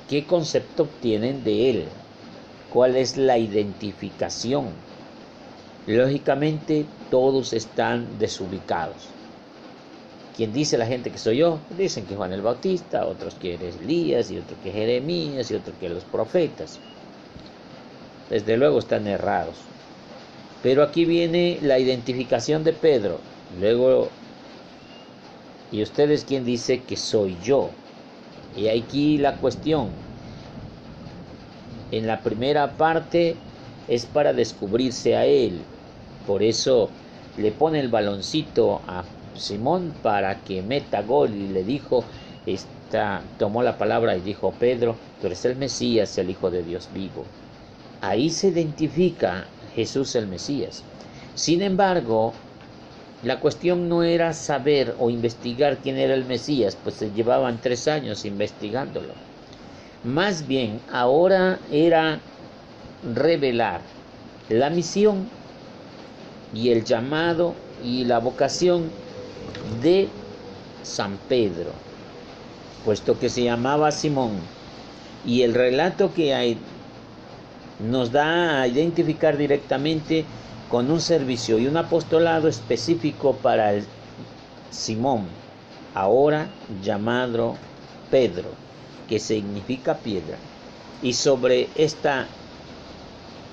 qué 0.08 0.26
concepto 0.26 0.84
obtienen 0.84 1.44
de 1.44 1.70
Él, 1.70 1.84
cuál 2.68 2.96
es 2.96 3.16
la 3.16 3.38
identificación. 3.38 4.64
Lógicamente 5.86 6.86
todos 7.10 7.52
están 7.52 8.18
desubicados. 8.18 9.14
¿Quién 10.34 10.52
dice 10.52 10.76
la 10.78 10.86
gente 10.86 11.12
que 11.12 11.18
soy 11.18 11.36
yo? 11.38 11.60
Dicen 11.70 12.06
que 12.06 12.16
Juan 12.16 12.32
el 12.32 12.42
Bautista, 12.42 13.06
otros 13.06 13.34
que 13.36 13.54
eres 13.54 13.76
Elías, 13.76 14.30
y 14.30 14.38
otros 14.38 14.58
que 14.60 14.72
Jeremías, 14.72 15.50
y 15.50 15.54
otros 15.54 15.76
que 15.78 15.88
los 15.88 16.04
profetas. 16.04 16.80
Desde 18.28 18.56
luego 18.56 18.80
están 18.80 19.06
errados. 19.06 19.56
Pero 20.60 20.82
aquí 20.82 21.04
viene 21.04 21.58
la 21.62 21.78
identificación 21.78 22.64
de 22.64 22.72
Pedro. 22.72 23.20
Luego, 23.60 24.08
¿y 25.70 25.82
ustedes 25.82 26.24
quién 26.24 26.44
dice 26.44 26.82
que 26.82 26.96
soy 26.96 27.38
yo? 27.38 27.83
Y 28.56 28.68
aquí 28.68 29.18
la 29.18 29.36
cuestión. 29.36 29.88
En 31.90 32.06
la 32.06 32.20
primera 32.20 32.76
parte 32.76 33.36
es 33.88 34.06
para 34.06 34.32
descubrirse 34.32 35.16
a 35.16 35.26
él. 35.26 35.60
Por 36.26 36.42
eso 36.42 36.90
le 37.36 37.50
pone 37.52 37.80
el 37.80 37.88
baloncito 37.88 38.80
a 38.86 39.04
Simón 39.36 39.92
para 40.02 40.40
que 40.40 40.62
meta 40.62 41.02
gol 41.02 41.34
y 41.34 41.48
le 41.48 41.64
dijo, 41.64 42.04
está, 42.46 43.22
tomó 43.38 43.62
la 43.62 43.76
palabra 43.76 44.16
y 44.16 44.20
dijo, 44.20 44.52
Pedro, 44.58 44.96
tú 45.20 45.26
eres 45.26 45.44
el 45.44 45.56
Mesías, 45.56 46.16
el 46.18 46.30
Hijo 46.30 46.50
de 46.50 46.62
Dios 46.62 46.88
vivo. 46.94 47.24
Ahí 48.00 48.30
se 48.30 48.48
identifica 48.48 49.46
Jesús 49.74 50.14
el 50.14 50.26
Mesías. 50.26 50.82
Sin 51.34 51.62
embargo, 51.62 52.32
la 53.24 53.40
cuestión 53.40 53.88
no 53.88 54.02
era 54.02 54.34
saber 54.34 54.94
o 54.98 55.08
investigar 55.08 55.80
quién 55.80 55.96
era 55.96 56.14
el 56.14 56.26
Mesías, 56.26 56.76
pues 56.76 56.96
se 56.96 57.10
llevaban 57.10 57.58
tres 57.60 57.88
años 57.88 58.24
investigándolo. 58.26 59.14
Más 60.02 60.46
bien, 60.46 60.82
ahora 60.88 61.58
era 61.70 62.20
revelar 63.02 63.80
la 64.48 64.68
misión 64.68 65.30
y 66.52 66.70
el 66.70 66.84
llamado 66.84 67.54
y 67.82 68.04
la 68.04 68.18
vocación 68.18 68.82
de 69.80 70.08
San 70.82 71.16
Pedro, 71.26 71.72
puesto 72.84 73.18
que 73.18 73.30
se 73.30 73.42
llamaba 73.42 73.90
Simón. 73.90 74.34
Y 75.24 75.42
el 75.42 75.54
relato 75.54 76.12
que 76.12 76.34
hay 76.34 76.58
nos 77.78 78.12
da 78.12 78.60
a 78.60 78.68
identificar 78.68 79.38
directamente 79.38 80.26
con 80.68 80.90
un 80.90 81.00
servicio 81.00 81.58
y 81.58 81.66
un 81.66 81.76
apostolado 81.76 82.48
específico 82.48 83.36
para 83.36 83.74
el 83.74 83.84
Simón, 84.70 85.26
ahora 85.94 86.48
llamado 86.82 87.56
Pedro, 88.10 88.48
que 89.08 89.18
significa 89.18 89.98
piedra. 89.98 90.38
Y 91.02 91.12
sobre 91.12 91.68
esta 91.74 92.26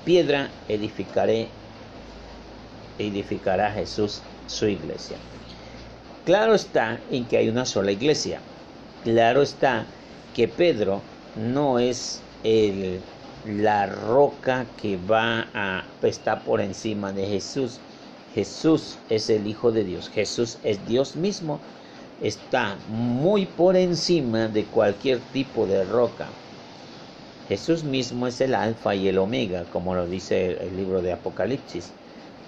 piedra 0.04 0.50
edificaré, 0.68 1.48
edificará 2.98 3.70
Jesús 3.72 4.22
su 4.46 4.66
iglesia. 4.66 5.16
Claro 6.24 6.54
está 6.54 7.00
en 7.10 7.24
que 7.24 7.36
hay 7.36 7.48
una 7.48 7.66
sola 7.66 7.92
iglesia. 7.92 8.40
Claro 9.04 9.42
está 9.42 9.86
que 10.34 10.48
Pedro 10.48 11.02
no 11.34 11.78
es 11.78 12.20
el, 12.44 13.00
la 13.44 13.86
roca 13.86 14.66
que 14.76 14.96
va 14.96 15.50
a 15.52 15.84
estar 16.02 16.44
por 16.44 16.60
encima 16.60 17.12
de 17.12 17.26
Jesús. 17.26 17.80
Jesús 18.32 18.98
es 19.08 19.28
el 19.30 19.46
Hijo 19.46 19.72
de 19.72 19.84
Dios. 19.84 20.08
Jesús 20.08 20.58
es 20.62 20.86
Dios 20.86 21.16
mismo. 21.16 21.60
Está 22.20 22.78
muy 22.86 23.46
por 23.46 23.76
encima 23.76 24.48
de 24.48 24.64
cualquier 24.66 25.20
tipo 25.32 25.66
de 25.66 25.84
roca. 25.84 26.30
Jesús 27.48 27.84
mismo 27.84 28.26
es 28.26 28.40
el 28.40 28.54
alfa 28.54 28.94
y 28.94 29.08
el 29.08 29.18
omega, 29.18 29.68
como 29.70 29.94
lo 29.94 30.06
dice 30.06 30.52
el 30.52 30.76
libro 30.76 31.02
de 31.02 31.12
Apocalipsis. 31.12 31.92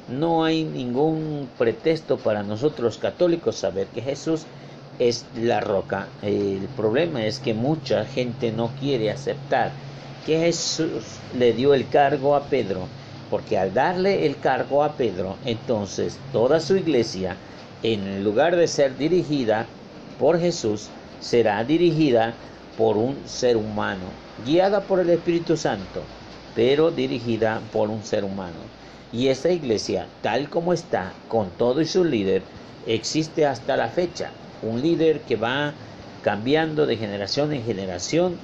No 0.07 0.44
hay 0.44 0.64
ningún 0.64 1.50
pretexto 1.59 2.22
para 2.22 2.42
nosotros 2.42 2.98
católicos 2.98 3.57
saber 3.57 3.88
que 3.88 4.02
Jesús 4.02 4.46
es 4.98 5.26
la 5.35 5.61
roca. 5.61 6.09
El 6.22 6.68
problema 6.68 7.26
es 7.26 7.40
que 7.40 7.54
mucha 7.54 8.04
gente 8.04 8.52
no 8.52 8.74
quiere 8.76 9.11
aceptar 9.11 9.83
que 10.24 10.38
Jesús 10.38 11.04
le 11.38 11.52
dio 11.52 11.74
el 11.74 11.88
cargo 11.88 12.34
a 12.34 12.44
Pedro, 12.44 12.88
porque 13.30 13.58
al 13.58 13.74
darle 13.74 14.26
el 14.26 14.37
cargo 14.38 14.82
a 14.82 14.96
Pedro, 14.96 15.37
entonces 15.44 16.18
toda 16.32 16.60
su 16.60 16.76
iglesia, 16.76 17.37
en 17.82 18.24
lugar 18.24 18.56
de 18.56 18.66
ser 18.66 18.96
dirigida 18.96 19.66
por 20.18 20.38
Jesús, 20.38 20.88
será 21.20 21.62
dirigida 21.64 22.34
por 22.76 22.96
un 22.96 23.16
ser 23.26 23.56
humano, 23.56 24.06
guiada 24.44 24.87
por 24.87 25.00
el 25.00 25.10
Espíritu 25.10 25.56
Santo, 25.56 26.00
pero 26.54 26.90
dirigida 26.90 27.60
por 27.72 27.90
un 27.90 28.02
ser 28.02 28.24
humano. 28.24 28.60
Y 29.12 29.28
esta 29.28 29.50
iglesia, 29.50 30.08
tal 30.22 30.48
como 30.48 30.72
está, 30.72 31.12
con 31.28 31.50
todo 31.50 31.80
y 31.80 31.87
su 31.87 32.04
líder, 32.04 32.42
existe 32.87 33.46
hasta 33.46 33.76
la 33.76 33.88
fecha. 33.88 34.30
Un 34.60 34.80
líder 34.80 35.20
que 35.20 35.37
va 35.37 35.72
cambiando 36.20 36.87
de 36.87 36.96
generación 36.96 37.52
en 37.52 37.64
generación 37.64 38.38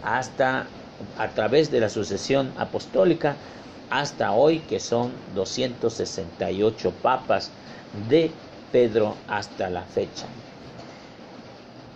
hasta 0.00 0.66
a 1.14 1.34
través 1.34 1.70
de 1.70 1.80
la 1.80 1.88
sucesión 1.88 2.52
apostólica 2.56 3.40
hasta 3.88 4.32
hoy 4.32 4.66
que 4.66 4.80
son 4.80 5.22
268 5.26 7.00
papas 7.00 7.54
de 7.92 8.42
Pedro 8.70 9.24
hasta 9.26 9.70
la 9.70 9.86
fecha. 9.86 10.34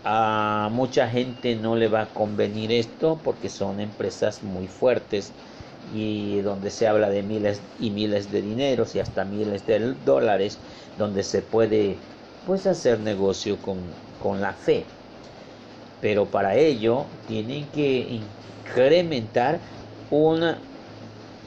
A 0.05 0.71
mucha 0.73 1.09
gente 1.09 1.55
no 1.55 1.77
le 1.77 1.87
va 1.89 2.01
a 2.03 2.13
convenir 2.13 2.73
esto 2.73 3.23
porque 3.23 3.49
son 3.49 3.79
empresas 3.81 4.43
muy 4.43 4.67
fuertes 4.69 5.37
y 5.83 6.41
donde 6.41 6.71
se 6.71 6.89
habla 6.89 7.11
de 7.11 7.23
miles 7.23 7.71
y 7.77 7.91
miles 7.93 8.29
de 8.31 8.43
dineros 8.43 8.95
y 8.97 9.01
hasta 9.01 9.25
miles 9.25 9.67
de 9.67 9.95
dólares, 9.95 10.63
donde 10.97 11.23
se 11.23 11.43
puede 11.43 12.07
pues 12.45 12.67
hacer 12.67 12.99
negocio 13.01 13.63
con, 13.63 14.01
con 14.19 14.41
la 14.41 14.55
fe. 14.55 14.97
Pero 16.01 16.31
para 16.31 16.57
ello 16.57 17.11
tienen 17.25 17.71
que 17.71 18.01
incrementar 18.69 19.63
una 20.09 20.65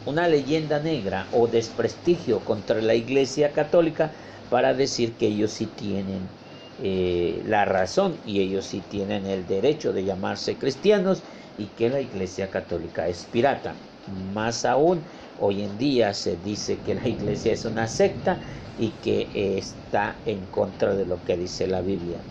una 0.06 0.28
leyenda 0.28 0.80
negra 0.82 1.30
o 1.32 1.48
desprestigio 1.48 2.44
contra 2.44 2.82
la 2.82 2.96
Iglesia 2.96 3.54
Católica 3.54 4.16
para 4.50 4.74
decir 4.74 5.18
que 5.18 5.28
ellos 5.28 5.54
sí 5.54 5.68
tienen 5.76 6.36
eh, 6.78 7.42
la 7.46 7.66
razón 7.66 8.20
y 8.24 8.42
ellos 8.42 8.66
sí 8.68 8.84
tienen 8.84 9.26
el 9.28 9.46
derecho 9.48 9.94
de 9.94 10.04
llamarse 10.06 10.58
cristianos 10.58 11.26
y 11.56 11.76
que 11.76 11.90
la 11.90 12.02
Iglesia 12.02 12.50
Católica 12.52 13.08
es 13.08 13.26
pirata. 13.28 13.88
Más 14.06 14.66
aún, 14.66 15.08
hoy 15.36 15.62
en 15.64 15.78
día 15.78 16.14
se 16.16 16.38
dice 16.38 16.82
que 16.84 16.96
la 16.96 17.08
Iglesia 17.08 17.54
es 17.54 17.66
una 17.66 17.88
secta 17.88 18.42
y 18.76 19.00
que 19.00 19.58
está 19.60 20.22
en 20.26 20.48
contra 20.48 20.96
de 20.96 21.06
lo 21.06 21.24
que 21.24 21.38
dice 21.38 21.68
la 21.68 21.82
Biblia. 21.82 22.28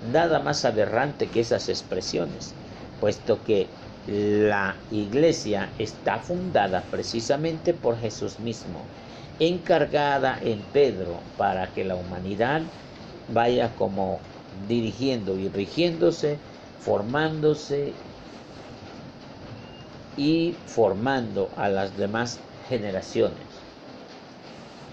Nada 0.00 0.40
más 0.40 0.64
aberrante 0.64 1.30
que 1.30 1.40
esas 1.40 1.68
expresiones, 1.68 2.58
puesto 2.98 3.44
que 3.44 3.78
la 4.10 4.86
iglesia 4.90 5.72
está 5.78 6.18
fundada 6.20 6.90
precisamente 6.90 7.74
por 7.74 7.96
Jesús 7.96 8.40
mismo, 8.40 8.92
encargada 9.38 10.36
en 10.42 10.68
Pedro 10.72 11.32
para 11.36 11.72
que 11.72 11.84
la 11.84 11.94
humanidad 11.94 12.62
vaya 13.28 13.76
como 13.76 14.32
dirigiendo 14.50 15.38
y 15.38 15.48
rigiéndose, 15.48 16.44
formándose 16.76 18.02
y 20.16 20.64
formando 20.66 21.54
a 21.56 21.68
las 21.68 21.96
demás 21.96 22.48
generaciones. 22.68 23.68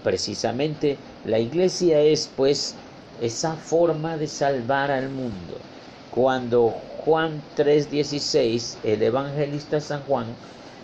Precisamente 0.02 1.08
la 1.24 1.40
iglesia 1.40 2.00
es 2.00 2.28
pues 2.28 2.84
esa 3.16 3.56
forma 3.56 4.16
de 4.16 4.28
salvar 4.28 4.90
al 4.92 5.10
mundo. 5.10 5.68
Cuando 6.08 6.87
Juan 7.08 7.48
3:16, 7.54 8.78
el 8.82 9.02
evangelista 9.02 9.80
San 9.80 10.04
Juan, 10.04 10.38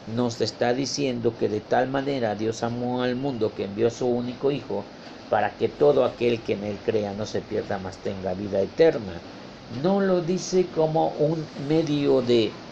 nos 0.07 0.41
está 0.41 0.73
diciendo 0.73 1.37
que 1.37 1.51
de 1.51 1.61
tal 1.61 1.91
manera 1.91 2.35
Dios 2.35 2.63
amó 2.63 3.03
al 3.03 3.15
mundo 3.17 3.53
que 3.55 3.65
envió 3.65 3.89
a 3.89 3.91
su 3.91 4.09
único 4.09 4.51
Hijo 4.51 4.89
para 5.29 5.57
que 5.59 5.69
todo 5.69 6.05
aquel 6.07 6.43
que 6.43 6.55
en 6.55 6.65
él 6.65 6.83
crea 6.83 7.13
no 7.13 7.27
se 7.27 7.43
pierda, 7.43 7.79
más 7.79 8.01
tenga 8.01 8.33
vida 8.33 8.63
eterna. 8.63 9.27
No 9.69 10.01
lo 10.01 10.23
dice 10.23 10.71
como 10.71 11.11
un 11.13 11.51
medio 11.55 12.23
de 12.23 12.63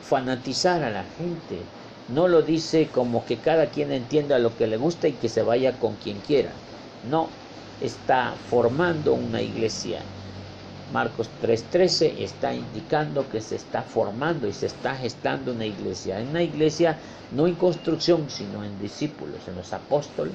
fanatizar 0.00 0.82
a 0.82 0.90
la 0.90 1.04
gente. 1.04 1.70
No 2.06 2.28
lo 2.28 2.42
dice 2.42 2.90
como 2.90 3.24
que 3.26 3.40
cada 3.42 3.70
quien 3.70 3.92
entienda 3.92 4.38
lo 4.38 4.56
que 4.56 4.66
le 4.66 4.76
gusta 4.78 5.08
y 5.08 5.18
que 5.18 5.28
se 5.28 5.42
vaya 5.42 5.78
con 5.78 5.96
quien 5.98 6.20
quiera. 6.22 6.62
No, 7.02 7.40
está 7.78 8.38
formando 8.38 9.14
una 9.14 9.42
iglesia. 9.42 10.15
Marcos 10.92 11.28
3:13 11.42 12.22
está 12.22 12.54
indicando 12.54 13.28
que 13.28 13.40
se 13.40 13.56
está 13.56 13.82
formando 13.82 14.46
y 14.46 14.52
se 14.52 14.66
está 14.66 14.94
gestando 14.94 15.52
una 15.52 15.66
iglesia. 15.66 16.24
Una 16.30 16.42
iglesia 16.42 16.96
no 17.32 17.48
en 17.48 17.56
construcción, 17.56 18.30
sino 18.30 18.62
en 18.62 18.78
discípulos, 18.80 19.48
en 19.48 19.56
los 19.56 19.72
apóstoles. 19.72 20.34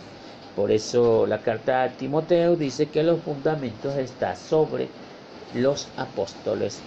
Por 0.56 0.72
eso 0.72 1.26
la 1.26 1.42
carta 1.42 1.84
a 1.84 1.90
Timoteo 1.90 2.58
dice 2.58 2.88
que 2.88 3.04
los 3.04 3.22
fundamentos 3.22 3.96
están 3.96 4.36
sobre 4.36 4.90
los 5.54 5.88
apóstoles, 5.96 6.80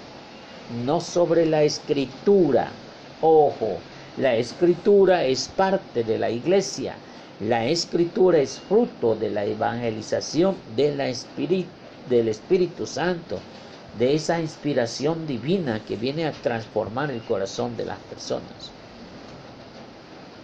no 0.84 1.00
sobre 1.00 1.46
la 1.46 1.62
escritura. 1.62 2.68
Ojo, 3.22 3.78
la 4.18 4.36
escritura 4.36 5.24
es 5.24 5.48
parte 5.48 6.04
de 6.04 6.18
la 6.18 6.28
iglesia. 6.30 6.96
La 7.40 7.66
escritura 7.66 8.38
es 8.38 8.60
fruto 8.60 9.16
de 9.16 9.30
la 9.30 9.46
evangelización 9.46 10.54
del 12.04 12.28
Espíritu 12.28 12.86
Santo, 12.86 13.50
de 13.92 14.14
esa 14.14 14.40
inspiración 14.40 15.26
divina 15.26 15.84
que 15.84 15.96
viene 15.96 16.26
a 16.26 16.40
transformar 16.40 17.10
el 17.10 17.24
corazón 17.24 17.76
de 17.76 17.84
las 17.86 18.00
personas. 18.00 18.78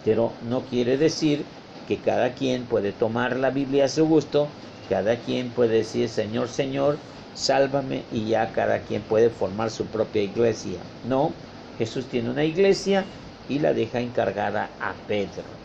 Pero 0.03 0.37
no 0.41 0.65
quiere 0.65 0.97
decir 0.97 1.55
que 1.85 2.01
cada 2.01 2.35
quien 2.35 2.67
puede 2.67 2.93
tomar 2.93 3.35
la 3.37 3.49
Biblia 3.51 3.85
a 3.85 3.89
su 3.89 4.05
gusto, 4.05 4.55
cada 4.85 5.21
quien 5.21 5.53
puede 5.53 5.77
decir 5.77 6.07
Señor, 6.09 6.49
Señor, 6.49 7.03
sálvame 7.33 8.07
y 8.11 8.27
ya 8.27 8.51
cada 8.51 8.83
quien 8.83 9.07
puede 9.07 9.29
formar 9.31 9.71
su 9.71 9.89
propia 9.89 10.21
iglesia. 10.23 10.91
No, 11.01 11.41
Jesús 11.73 12.07
tiene 12.09 12.29
una 12.29 12.45
iglesia 12.45 13.11
y 13.47 13.59
la 13.59 13.73
deja 13.73 14.01
encargada 14.01 14.75
a 14.79 15.05
Pedro. 15.07 15.61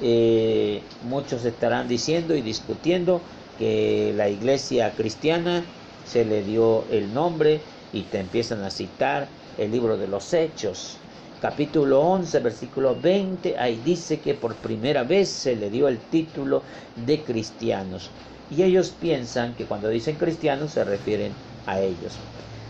Eh, 0.00 0.94
muchos 1.00 1.44
estarán 1.44 1.88
diciendo 1.88 2.34
y 2.36 2.42
discutiendo 2.42 3.26
que 3.58 4.12
la 4.14 4.28
iglesia 4.30 4.94
cristiana 4.96 5.74
se 6.02 6.24
le 6.24 6.42
dio 6.44 6.88
el 6.88 7.12
nombre 7.12 7.66
y 7.92 8.04
te 8.10 8.18
empiezan 8.20 8.62
a 8.62 8.70
citar 8.70 9.36
el 9.56 9.70
libro 9.72 9.98
de 9.98 10.08
los 10.08 10.32
hechos. 10.32 11.06
Capítulo 11.38 12.00
11, 12.02 12.40
versículo 12.40 13.00
20, 13.00 13.58
ahí 13.58 13.82
dice 13.82 14.20
que 14.20 14.34
por 14.34 14.60
primera 14.60 15.04
vez 15.04 15.30
se 15.30 15.56
le 15.56 15.70
dio 15.70 15.88
el 15.88 16.08
título 16.08 16.64
de 16.94 17.24
cristianos. 17.24 18.14
Y 18.48 18.62
ellos 18.62 18.92
piensan 18.92 19.54
que 19.56 19.66
cuando 19.66 19.88
dicen 19.88 20.16
cristianos 20.18 20.72
se 20.72 20.84
refieren 20.84 21.38
a 21.66 21.80
ellos. 21.80 22.26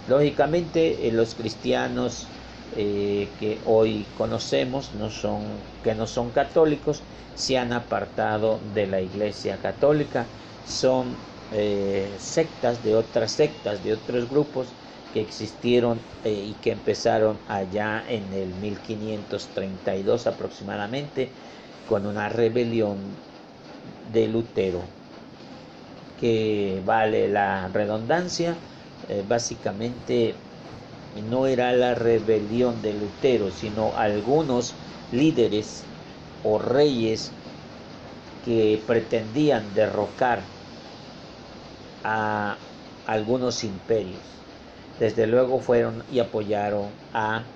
Lógicamente 0.06 1.08
eh, 1.08 1.12
los 1.12 1.34
cristianos 1.34 2.34
eh, 2.70 3.34
que 3.38 3.62
hoy 3.64 4.12
conocemos 4.14 4.94
no 4.94 5.10
son, 5.10 5.68
que 5.82 5.94
no 5.94 6.06
son 6.06 6.32
católicos 6.32 7.06
se 7.34 7.56
han 7.58 7.72
apartado 7.72 8.60
de 8.60 8.86
la 8.86 9.00
iglesia 9.00 9.60
católica, 9.60 10.32
son 10.68 11.26
eh, 11.50 12.16
sectas 12.18 12.82
de 12.82 12.94
otras 12.94 13.32
sectas, 13.32 13.82
de 13.82 13.92
otros 13.92 14.28
grupos 14.28 14.76
que 15.10 15.20
existieron 15.20 16.06
y 16.22 16.56
que 16.56 16.70
empezaron 16.72 17.42
allá 17.46 18.04
en 18.08 18.32
el 18.32 18.54
1532 18.54 20.26
aproximadamente 20.26 21.34
con 21.84 22.06
una 22.06 22.28
rebelión 22.28 23.20
de 24.02 24.28
Lutero 24.28 24.90
que 26.16 26.82
vale 26.84 27.28
la 27.28 27.68
redundancia 27.68 28.62
eh, 29.02 29.22
básicamente 29.26 30.44
no 31.14 31.46
era 31.46 31.72
la 31.72 31.94
rebelión 31.94 32.82
de 32.82 32.94
Lutero, 32.94 33.50
sino 33.50 33.96
algunos 33.96 34.80
líderes 35.10 35.90
o 36.42 36.58
reyes 36.58 37.38
que 38.40 38.82
pretendían 38.86 39.74
derrocar 39.74 40.57
a 42.02 42.58
algunos 43.04 43.64
imperios. 43.64 44.46
Desde 44.98 45.26
luego 45.26 45.60
fueron 45.60 46.04
y 46.08 46.18
apoyaron 46.20 46.92
a, 47.12 47.46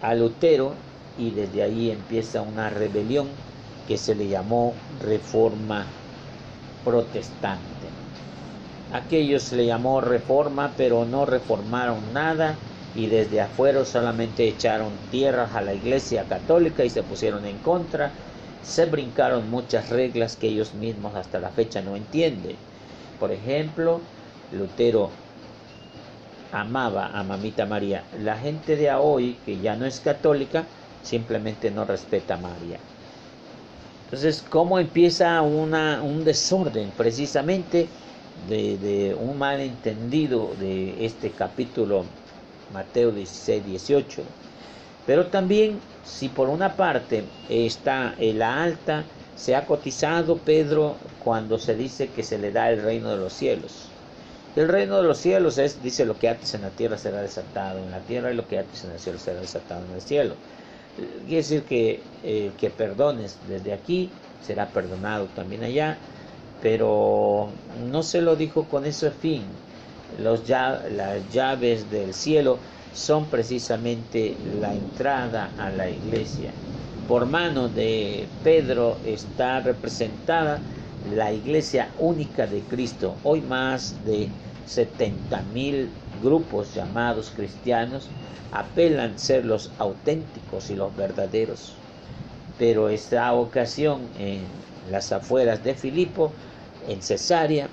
a 0.00 0.14
Lutero 0.14 0.84
y 1.14 1.30
desde 1.32 1.62
ahí 1.62 1.90
empieza 1.90 2.42
una 2.42 2.68
rebelión 2.68 3.40
que 3.86 3.96
se 3.96 4.14
le 4.14 4.28
llamó 4.28 4.84
reforma 4.88 5.86
protestante. 6.82 7.94
Aquellos 8.90 9.44
se 9.44 9.56
le 9.56 9.66
llamó 9.66 10.00
reforma, 10.00 10.76
pero 10.76 11.04
no 11.04 11.26
reformaron 11.26 12.12
nada 12.12 12.64
y 12.92 13.08
desde 13.08 13.40
afuera 13.40 13.84
solamente 13.84 14.46
echaron 14.48 15.08
tierras 15.08 15.54
a 15.54 15.62
la 15.62 15.74
iglesia 15.74 16.28
católica 16.28 16.84
y 16.84 16.90
se 16.90 17.02
pusieron 17.02 17.44
en 17.46 17.60
contra. 17.60 18.20
Se 18.60 18.86
brincaron 18.86 19.50
muchas 19.50 19.88
reglas 19.90 20.36
que 20.36 20.48
ellos 20.48 20.74
mismos 20.74 21.16
hasta 21.16 21.40
la 21.40 21.52
fecha 21.52 21.82
no 21.82 21.96
entienden. 21.96 22.60
Por 23.22 23.30
ejemplo, 23.30 24.00
Lutero 24.50 25.08
amaba 26.50 27.06
a 27.06 27.22
Mamita 27.22 27.66
María. 27.66 28.02
La 28.18 28.36
gente 28.36 28.74
de 28.74 28.90
hoy, 28.90 29.34
que 29.44 29.60
ya 29.60 29.76
no 29.76 29.86
es 29.86 30.00
católica, 30.00 30.66
simplemente 31.04 31.70
no 31.70 31.84
respeta 31.84 32.34
a 32.34 32.38
María. 32.38 32.78
Entonces, 34.06 34.42
¿cómo 34.42 34.80
empieza 34.80 35.40
una, 35.42 36.02
un 36.02 36.24
desorden? 36.24 36.90
Precisamente 36.96 37.86
de, 38.48 39.14
un 39.16 39.38
malentendido 39.38 40.56
de 40.58 41.06
este 41.06 41.30
capítulo 41.30 42.02
Mateo 42.72 43.12
16, 43.12 43.64
18. 43.64 44.22
Pero 45.06 45.26
también 45.28 45.78
si 46.02 46.28
por 46.28 46.48
una 46.48 46.76
parte 46.76 47.22
está 47.48 48.16
la 48.18 48.64
alta, 48.64 49.04
se 49.36 49.54
ha 49.54 49.64
cotizado 49.64 50.38
Pedro 50.38 50.98
cuando 51.24 51.58
se 51.58 51.74
dice 51.74 52.08
que 52.08 52.22
se 52.22 52.38
le 52.38 52.52
da 52.52 52.70
el 52.70 52.82
reino 52.82 53.10
de 53.10 53.16
los 53.16 53.32
cielos. 53.32 53.86
El 54.56 54.68
reino 54.68 54.98
de 54.98 55.04
los 55.04 55.18
cielos 55.18 55.58
es, 55.58 55.82
dice, 55.82 56.04
lo 56.04 56.18
que 56.18 56.28
ates 56.28 56.54
en 56.54 56.62
la 56.62 56.70
tierra 56.70 56.98
será 56.98 57.22
desatado 57.22 57.78
en 57.78 57.90
la 57.90 58.00
tierra 58.00 58.32
y 58.32 58.36
lo 58.36 58.46
que 58.46 58.58
ates 58.58 58.84
en 58.84 58.92
el 58.92 58.98
cielo 58.98 59.18
será 59.18 59.40
desatado 59.40 59.84
en 59.86 59.94
el 59.94 60.02
cielo. 60.02 60.34
Quiere 61.26 61.36
decir 61.36 61.62
que 61.62 62.00
eh, 62.22 62.50
que 62.58 62.68
perdones 62.68 63.38
desde 63.48 63.72
aquí 63.72 64.10
será 64.46 64.68
perdonado 64.68 65.26
también 65.34 65.62
allá 65.64 65.96
pero 66.62 67.48
no 67.90 68.02
se 68.04 68.22
lo 68.22 68.36
dijo 68.36 68.64
con 68.64 68.86
ese 68.86 69.10
fin. 69.10 69.42
Las 70.22 70.44
llaves 70.44 71.90
del 71.90 72.14
cielo 72.14 72.58
son 72.94 73.26
precisamente 73.26 74.36
la 74.60 74.72
entrada 74.72 75.50
a 75.58 75.70
la 75.70 75.90
iglesia. 75.90 76.52
Por 77.08 77.26
mano 77.26 77.68
de 77.68 78.28
Pedro 78.44 78.96
está 79.04 79.60
representada 79.60 80.60
la 81.10 81.32
iglesia 81.32 81.90
única 81.98 82.46
de 82.46 82.60
Cristo. 82.60 83.16
Hoy 83.24 83.40
más 83.40 83.94
de 84.04 84.28
70 84.66 85.42
mil 85.54 85.88
grupos 86.22 86.74
llamados 86.74 87.32
cristianos 87.34 88.08
apelan 88.52 89.18
ser 89.18 89.44
los 89.44 89.70
auténticos 89.78 90.70
y 90.70 90.76
los 90.76 90.94
verdaderos. 90.96 91.72
Pero 92.58 92.88
esta 92.88 93.32
ocasión 93.32 94.00
en 94.18 94.40
las 94.90 95.10
afueras 95.12 95.64
de 95.64 95.74
Filipo, 95.74 96.32
en 96.88 97.02
Cesarea, 97.02 97.68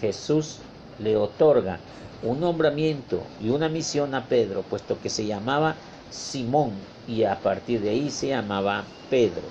Jesús 0.00 0.58
le 0.98 1.16
otorga 1.16 1.78
un 2.22 2.40
nombramiento 2.40 3.22
y 3.40 3.50
una 3.50 3.68
misión 3.68 4.14
a 4.14 4.26
Pedro, 4.28 4.62
puesto 4.62 5.00
que 5.00 5.10
se 5.10 5.26
llamaba 5.26 5.74
Simón 6.10 6.70
y 7.06 7.24
a 7.24 7.40
partir 7.40 7.80
de 7.80 7.90
ahí 7.90 8.10
se 8.10 8.28
llamaba 8.28 8.84
Pedro. 9.10 9.42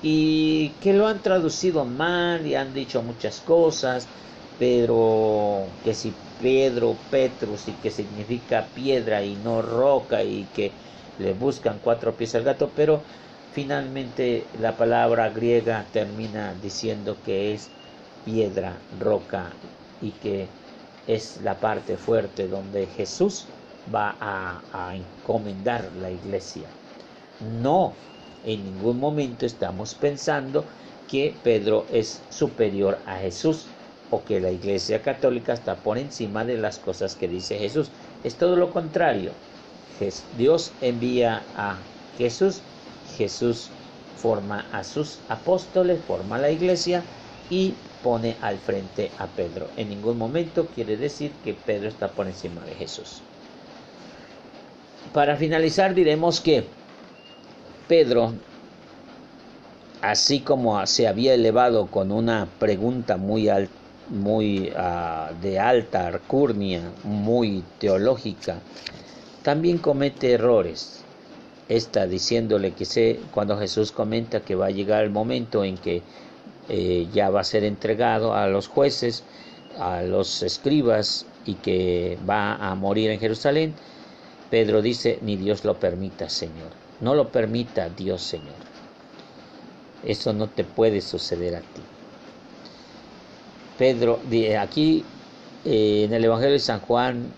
Y 0.00 0.78
que 0.80 0.92
lo 0.92 1.06
han 1.06 1.22
traducido 1.22 1.84
mal 1.84 2.46
y 2.46 2.54
han 2.54 2.72
dicho 2.72 3.02
muchas 3.02 3.40
cosas, 3.40 4.10
pero 4.56 5.78
que 5.82 5.94
si 5.94 6.12
Pedro, 6.36 7.06
Petrus 7.08 7.68
y 7.68 7.78
que 7.80 7.90
significa 7.90 8.72
piedra 8.74 9.24
y 9.24 9.36
no 9.36 9.62
roca 9.62 10.22
y 10.24 10.46
que 10.48 10.78
le 11.16 11.32
buscan 11.34 11.80
cuatro 11.80 12.16
pies 12.16 12.34
al 12.34 12.44
gato, 12.44 12.74
pero 12.74 13.04
finalmente 13.50 14.50
la 14.54 14.76
palabra 14.76 15.30
griega 15.30 15.90
termina 15.90 16.54
diciendo 16.54 17.22
que 17.22 17.54
es 17.54 17.74
piedra, 18.22 18.86
roca 18.90 19.58
y 20.00 20.12
que 20.12 20.50
es 21.06 21.36
la 21.38 21.60
parte 21.60 21.96
fuerte 21.96 22.48
donde 22.48 22.86
Jesús 22.86 23.54
va 23.92 24.16
a, 24.20 24.94
encomendar 24.96 25.92
la 25.94 26.10
iglesia. 26.10 26.76
No, 27.38 27.96
en 28.44 28.64
ningún 28.64 28.98
momento 28.98 29.46
estamos 29.46 29.94
pensando 29.94 30.64
que 31.08 31.34
Pedro 31.42 31.86
es 31.92 32.20
superior 32.30 32.98
a 33.06 33.16
Jesús 33.16 33.66
o 34.10 34.24
que 34.24 34.40
la 34.40 34.50
iglesia 34.50 35.02
católica 35.02 35.52
está 35.52 35.76
por 35.76 35.98
encima 35.98 36.44
de 36.44 36.56
las 36.56 36.78
cosas 36.78 37.16
que 37.16 37.28
dice 37.28 37.58
Jesús. 37.58 37.90
Es 38.24 38.36
todo 38.36 38.56
lo 38.56 38.70
contrario. 38.70 39.32
Dios 40.36 40.72
envía 40.80 41.42
a 41.56 41.76
Jesús, 42.18 42.60
Jesús 43.16 43.70
forma 44.14 44.68
a 44.72 44.84
sus 44.84 45.18
apóstoles, 45.28 46.04
forma 46.04 46.38
la 46.38 46.50
iglesia 46.50 47.02
y 47.48 47.74
pone 48.02 48.36
al 48.40 48.58
frente 48.58 49.10
a 49.18 49.26
Pedro. 49.26 49.72
En 49.76 49.88
ningún 49.88 50.18
momento 50.18 50.66
quiere 50.66 50.96
decir 50.96 51.32
que 51.42 51.54
Pedro 51.54 51.88
está 51.88 52.14
por 52.14 52.26
encima 52.26 52.64
de 52.64 52.74
Jesús. 52.74 53.22
Para 55.12 55.36
finalizar 55.36 55.94
diremos 55.94 56.40
que 56.40 56.76
Pedro, 57.88 58.32
así 60.02 60.40
como 60.40 60.84
se 60.86 61.06
había 61.06 61.34
elevado 61.34 61.86
con 61.86 62.10
una 62.10 62.48
pregunta 62.58 63.16
muy, 63.16 63.48
muy 64.08 64.72
ah, 64.76 65.30
de 65.40 65.60
alta 65.60 66.08
arcurnia, 66.08 66.82
muy 67.04 67.62
teológica, 67.78 68.58
también 69.42 69.78
comete 69.78 70.32
errores. 70.32 71.04
Está 71.68 72.06
diciéndole 72.06 72.72
que 72.72 72.84
sé, 72.84 73.20
cuando 73.32 73.56
Jesús 73.56 73.92
comenta 73.92 74.40
que 74.40 74.56
va 74.56 74.66
a 74.66 74.70
llegar 74.70 75.04
el 75.04 75.10
momento 75.10 75.62
en 75.62 75.78
que 75.78 76.02
eh, 76.68 77.06
ya 77.12 77.30
va 77.30 77.40
a 77.40 77.44
ser 77.44 77.62
entregado 77.62 78.34
a 78.34 78.48
los 78.48 78.66
jueces, 78.66 79.22
a 79.78 80.02
los 80.02 80.42
escribas 80.42 81.26
y 81.44 81.54
que 81.54 82.18
va 82.28 82.54
a 82.56 82.74
morir 82.74 83.10
en 83.10 83.20
Jerusalén, 83.20 83.74
Pedro 84.50 84.82
dice, 84.82 85.18
ni 85.22 85.36
Dios 85.36 85.64
lo 85.64 85.78
permita, 85.78 86.28
Señor. 86.28 86.85
No 87.00 87.14
lo 87.14 87.30
permita 87.30 87.88
Dios, 87.90 88.22
Señor. 88.22 88.60
Eso 90.02 90.32
no 90.32 90.50
te 90.50 90.64
puede 90.64 91.00
suceder 91.00 91.54
a 91.56 91.60
ti. 91.60 91.82
Pedro, 93.76 94.22
aquí 94.58 95.04
eh, 95.64 96.04
en 96.04 96.14
el 96.14 96.24
Evangelio 96.24 96.52
de 96.52 96.58
San 96.60 96.80
Juan 96.80 97.34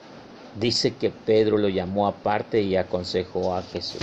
dice 0.54 0.96
que 0.96 1.10
Pedro 1.10 1.58
lo 1.58 1.68
llamó 1.68 2.06
aparte 2.06 2.62
y 2.62 2.76
aconsejó 2.76 3.54
a 3.54 3.62
Jesús. 3.62 4.02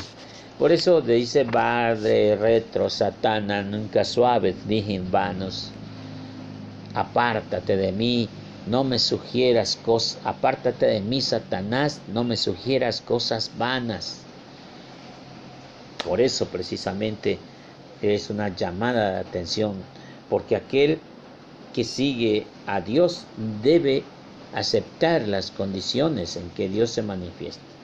Por 0.57 0.71
eso 0.71 1.01
dice, 1.01 1.45
de 1.45 2.37
retro, 2.39 2.89
satana, 2.89 3.61
nunca 3.61 4.03
suave, 4.03 4.55
dije 4.65 5.01
vanos. 5.03 5.73
Apártate 6.93 7.75
de 7.75 7.91
mí, 7.91 8.29
no 8.65 8.83
me 8.83 8.99
sugieras 8.99 9.75
cosas, 9.75 10.21
apártate 10.23 10.85
de 10.85 11.01
mí, 11.01 11.21
Satanás, 11.21 12.01
no 12.07 12.23
me 12.23 12.37
sugieras 12.37 13.01
cosas 13.01 13.51
vanas. 13.57 14.24
Por 16.05 16.21
eso 16.21 16.51
precisamente 16.51 17.39
es 18.01 18.29
una 18.29 18.55
llamada 18.55 19.13
de 19.13 19.19
atención, 19.19 19.83
porque 20.29 20.55
aquel 20.55 21.01
que 21.73 21.83
sigue 21.83 22.47
a 22.65 22.81
Dios 22.81 23.27
debe 23.35 24.03
aceptar 24.51 25.27
las 25.27 25.51
condiciones 25.51 26.37
en 26.37 26.51
que 26.51 26.69
Dios 26.69 26.91
se 26.91 27.01
manifiesta 27.01 27.75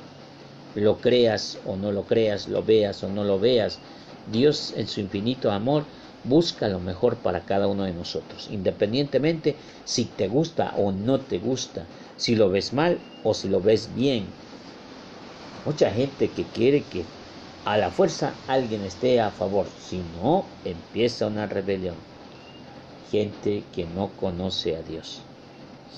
lo 0.74 1.02
creas 1.02 1.60
o 1.66 1.76
no 1.76 1.92
lo 1.92 2.06
creas, 2.06 2.48
lo 2.48 2.64
veas 2.64 3.04
o 3.04 3.10
no 3.10 3.24
lo 3.24 3.40
veas, 3.40 3.80
Dios 4.26 4.74
en 4.78 4.88
su 4.88 5.02
infinito 5.02 5.52
amor 5.52 5.86
busca 6.24 6.68
lo 6.68 6.80
mejor 6.80 7.22
para 7.22 7.46
cada 7.46 7.68
uno 7.68 7.84
de 7.84 7.94
nosotros, 7.94 8.48
independientemente 8.50 9.58
si 9.84 10.06
te 10.06 10.28
gusta 10.28 10.74
o 10.78 10.92
no 10.92 11.20
te 11.22 11.40
gusta, 11.40 11.88
si 12.16 12.36
lo 12.36 12.50
ves 12.50 12.74
mal 12.74 13.00
o 13.24 13.34
si 13.34 13.50
lo 13.50 13.62
ves 13.62 13.94
bien. 13.94 14.26
Mucha 15.66 15.92
gente 15.92 16.30
que 16.30 16.46
quiere 16.46 16.84
que 16.86 17.06
a 17.66 17.78
la 17.78 17.92
fuerza 17.92 18.34
alguien 18.48 18.82
esté 18.82 19.22
a 19.22 19.30
favor, 19.30 19.68
si 19.68 19.98
no, 20.22 20.46
empieza 20.66 21.28
una 21.28 21.46
rebelión. 21.46 21.96
Gente 23.12 23.64
que 23.72 23.86
no 23.86 24.10
conoce 24.20 24.76
a 24.76 24.82
Dios, 24.82 25.22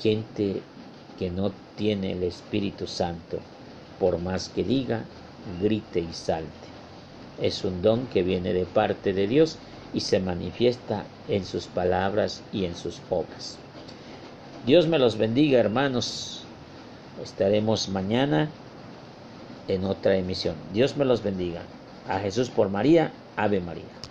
gente 0.01 0.61
que 1.17 1.29
no 1.29 1.51
tiene 1.77 2.11
el 2.11 2.23
Espíritu 2.23 2.87
Santo, 2.87 3.39
por 3.99 4.17
más 4.19 4.49
que 4.49 4.63
diga, 4.63 5.05
grite 5.61 5.99
y 6.01 6.13
salte. 6.13 6.67
Es 7.41 7.63
un 7.63 7.81
don 7.81 8.07
que 8.07 8.23
viene 8.23 8.51
de 8.53 8.65
parte 8.65 9.13
de 9.13 9.27
Dios 9.27 9.57
y 9.93 10.01
se 10.01 10.19
manifiesta 10.19 11.05
en 11.29 11.45
sus 11.45 11.67
palabras 11.67 12.41
y 12.51 12.65
en 12.65 12.75
sus 12.75 12.99
obras. 13.09 13.57
Dios 14.65 14.87
me 14.87 14.99
los 14.99 15.17
bendiga, 15.17 15.59
hermanos. 15.59 16.41
Estaremos 17.23 17.89
mañana 17.89 18.49
en 19.67 19.83
otra 19.85 20.17
emisión. 20.17 20.55
Dios 20.71 20.97
me 20.97 21.05
los 21.05 21.23
bendiga. 21.23 21.61
A 22.05 22.19
Jesús 22.19 22.49
por 22.49 22.69
María, 22.69 23.13
Ave 23.35 23.61
María. 23.61 23.93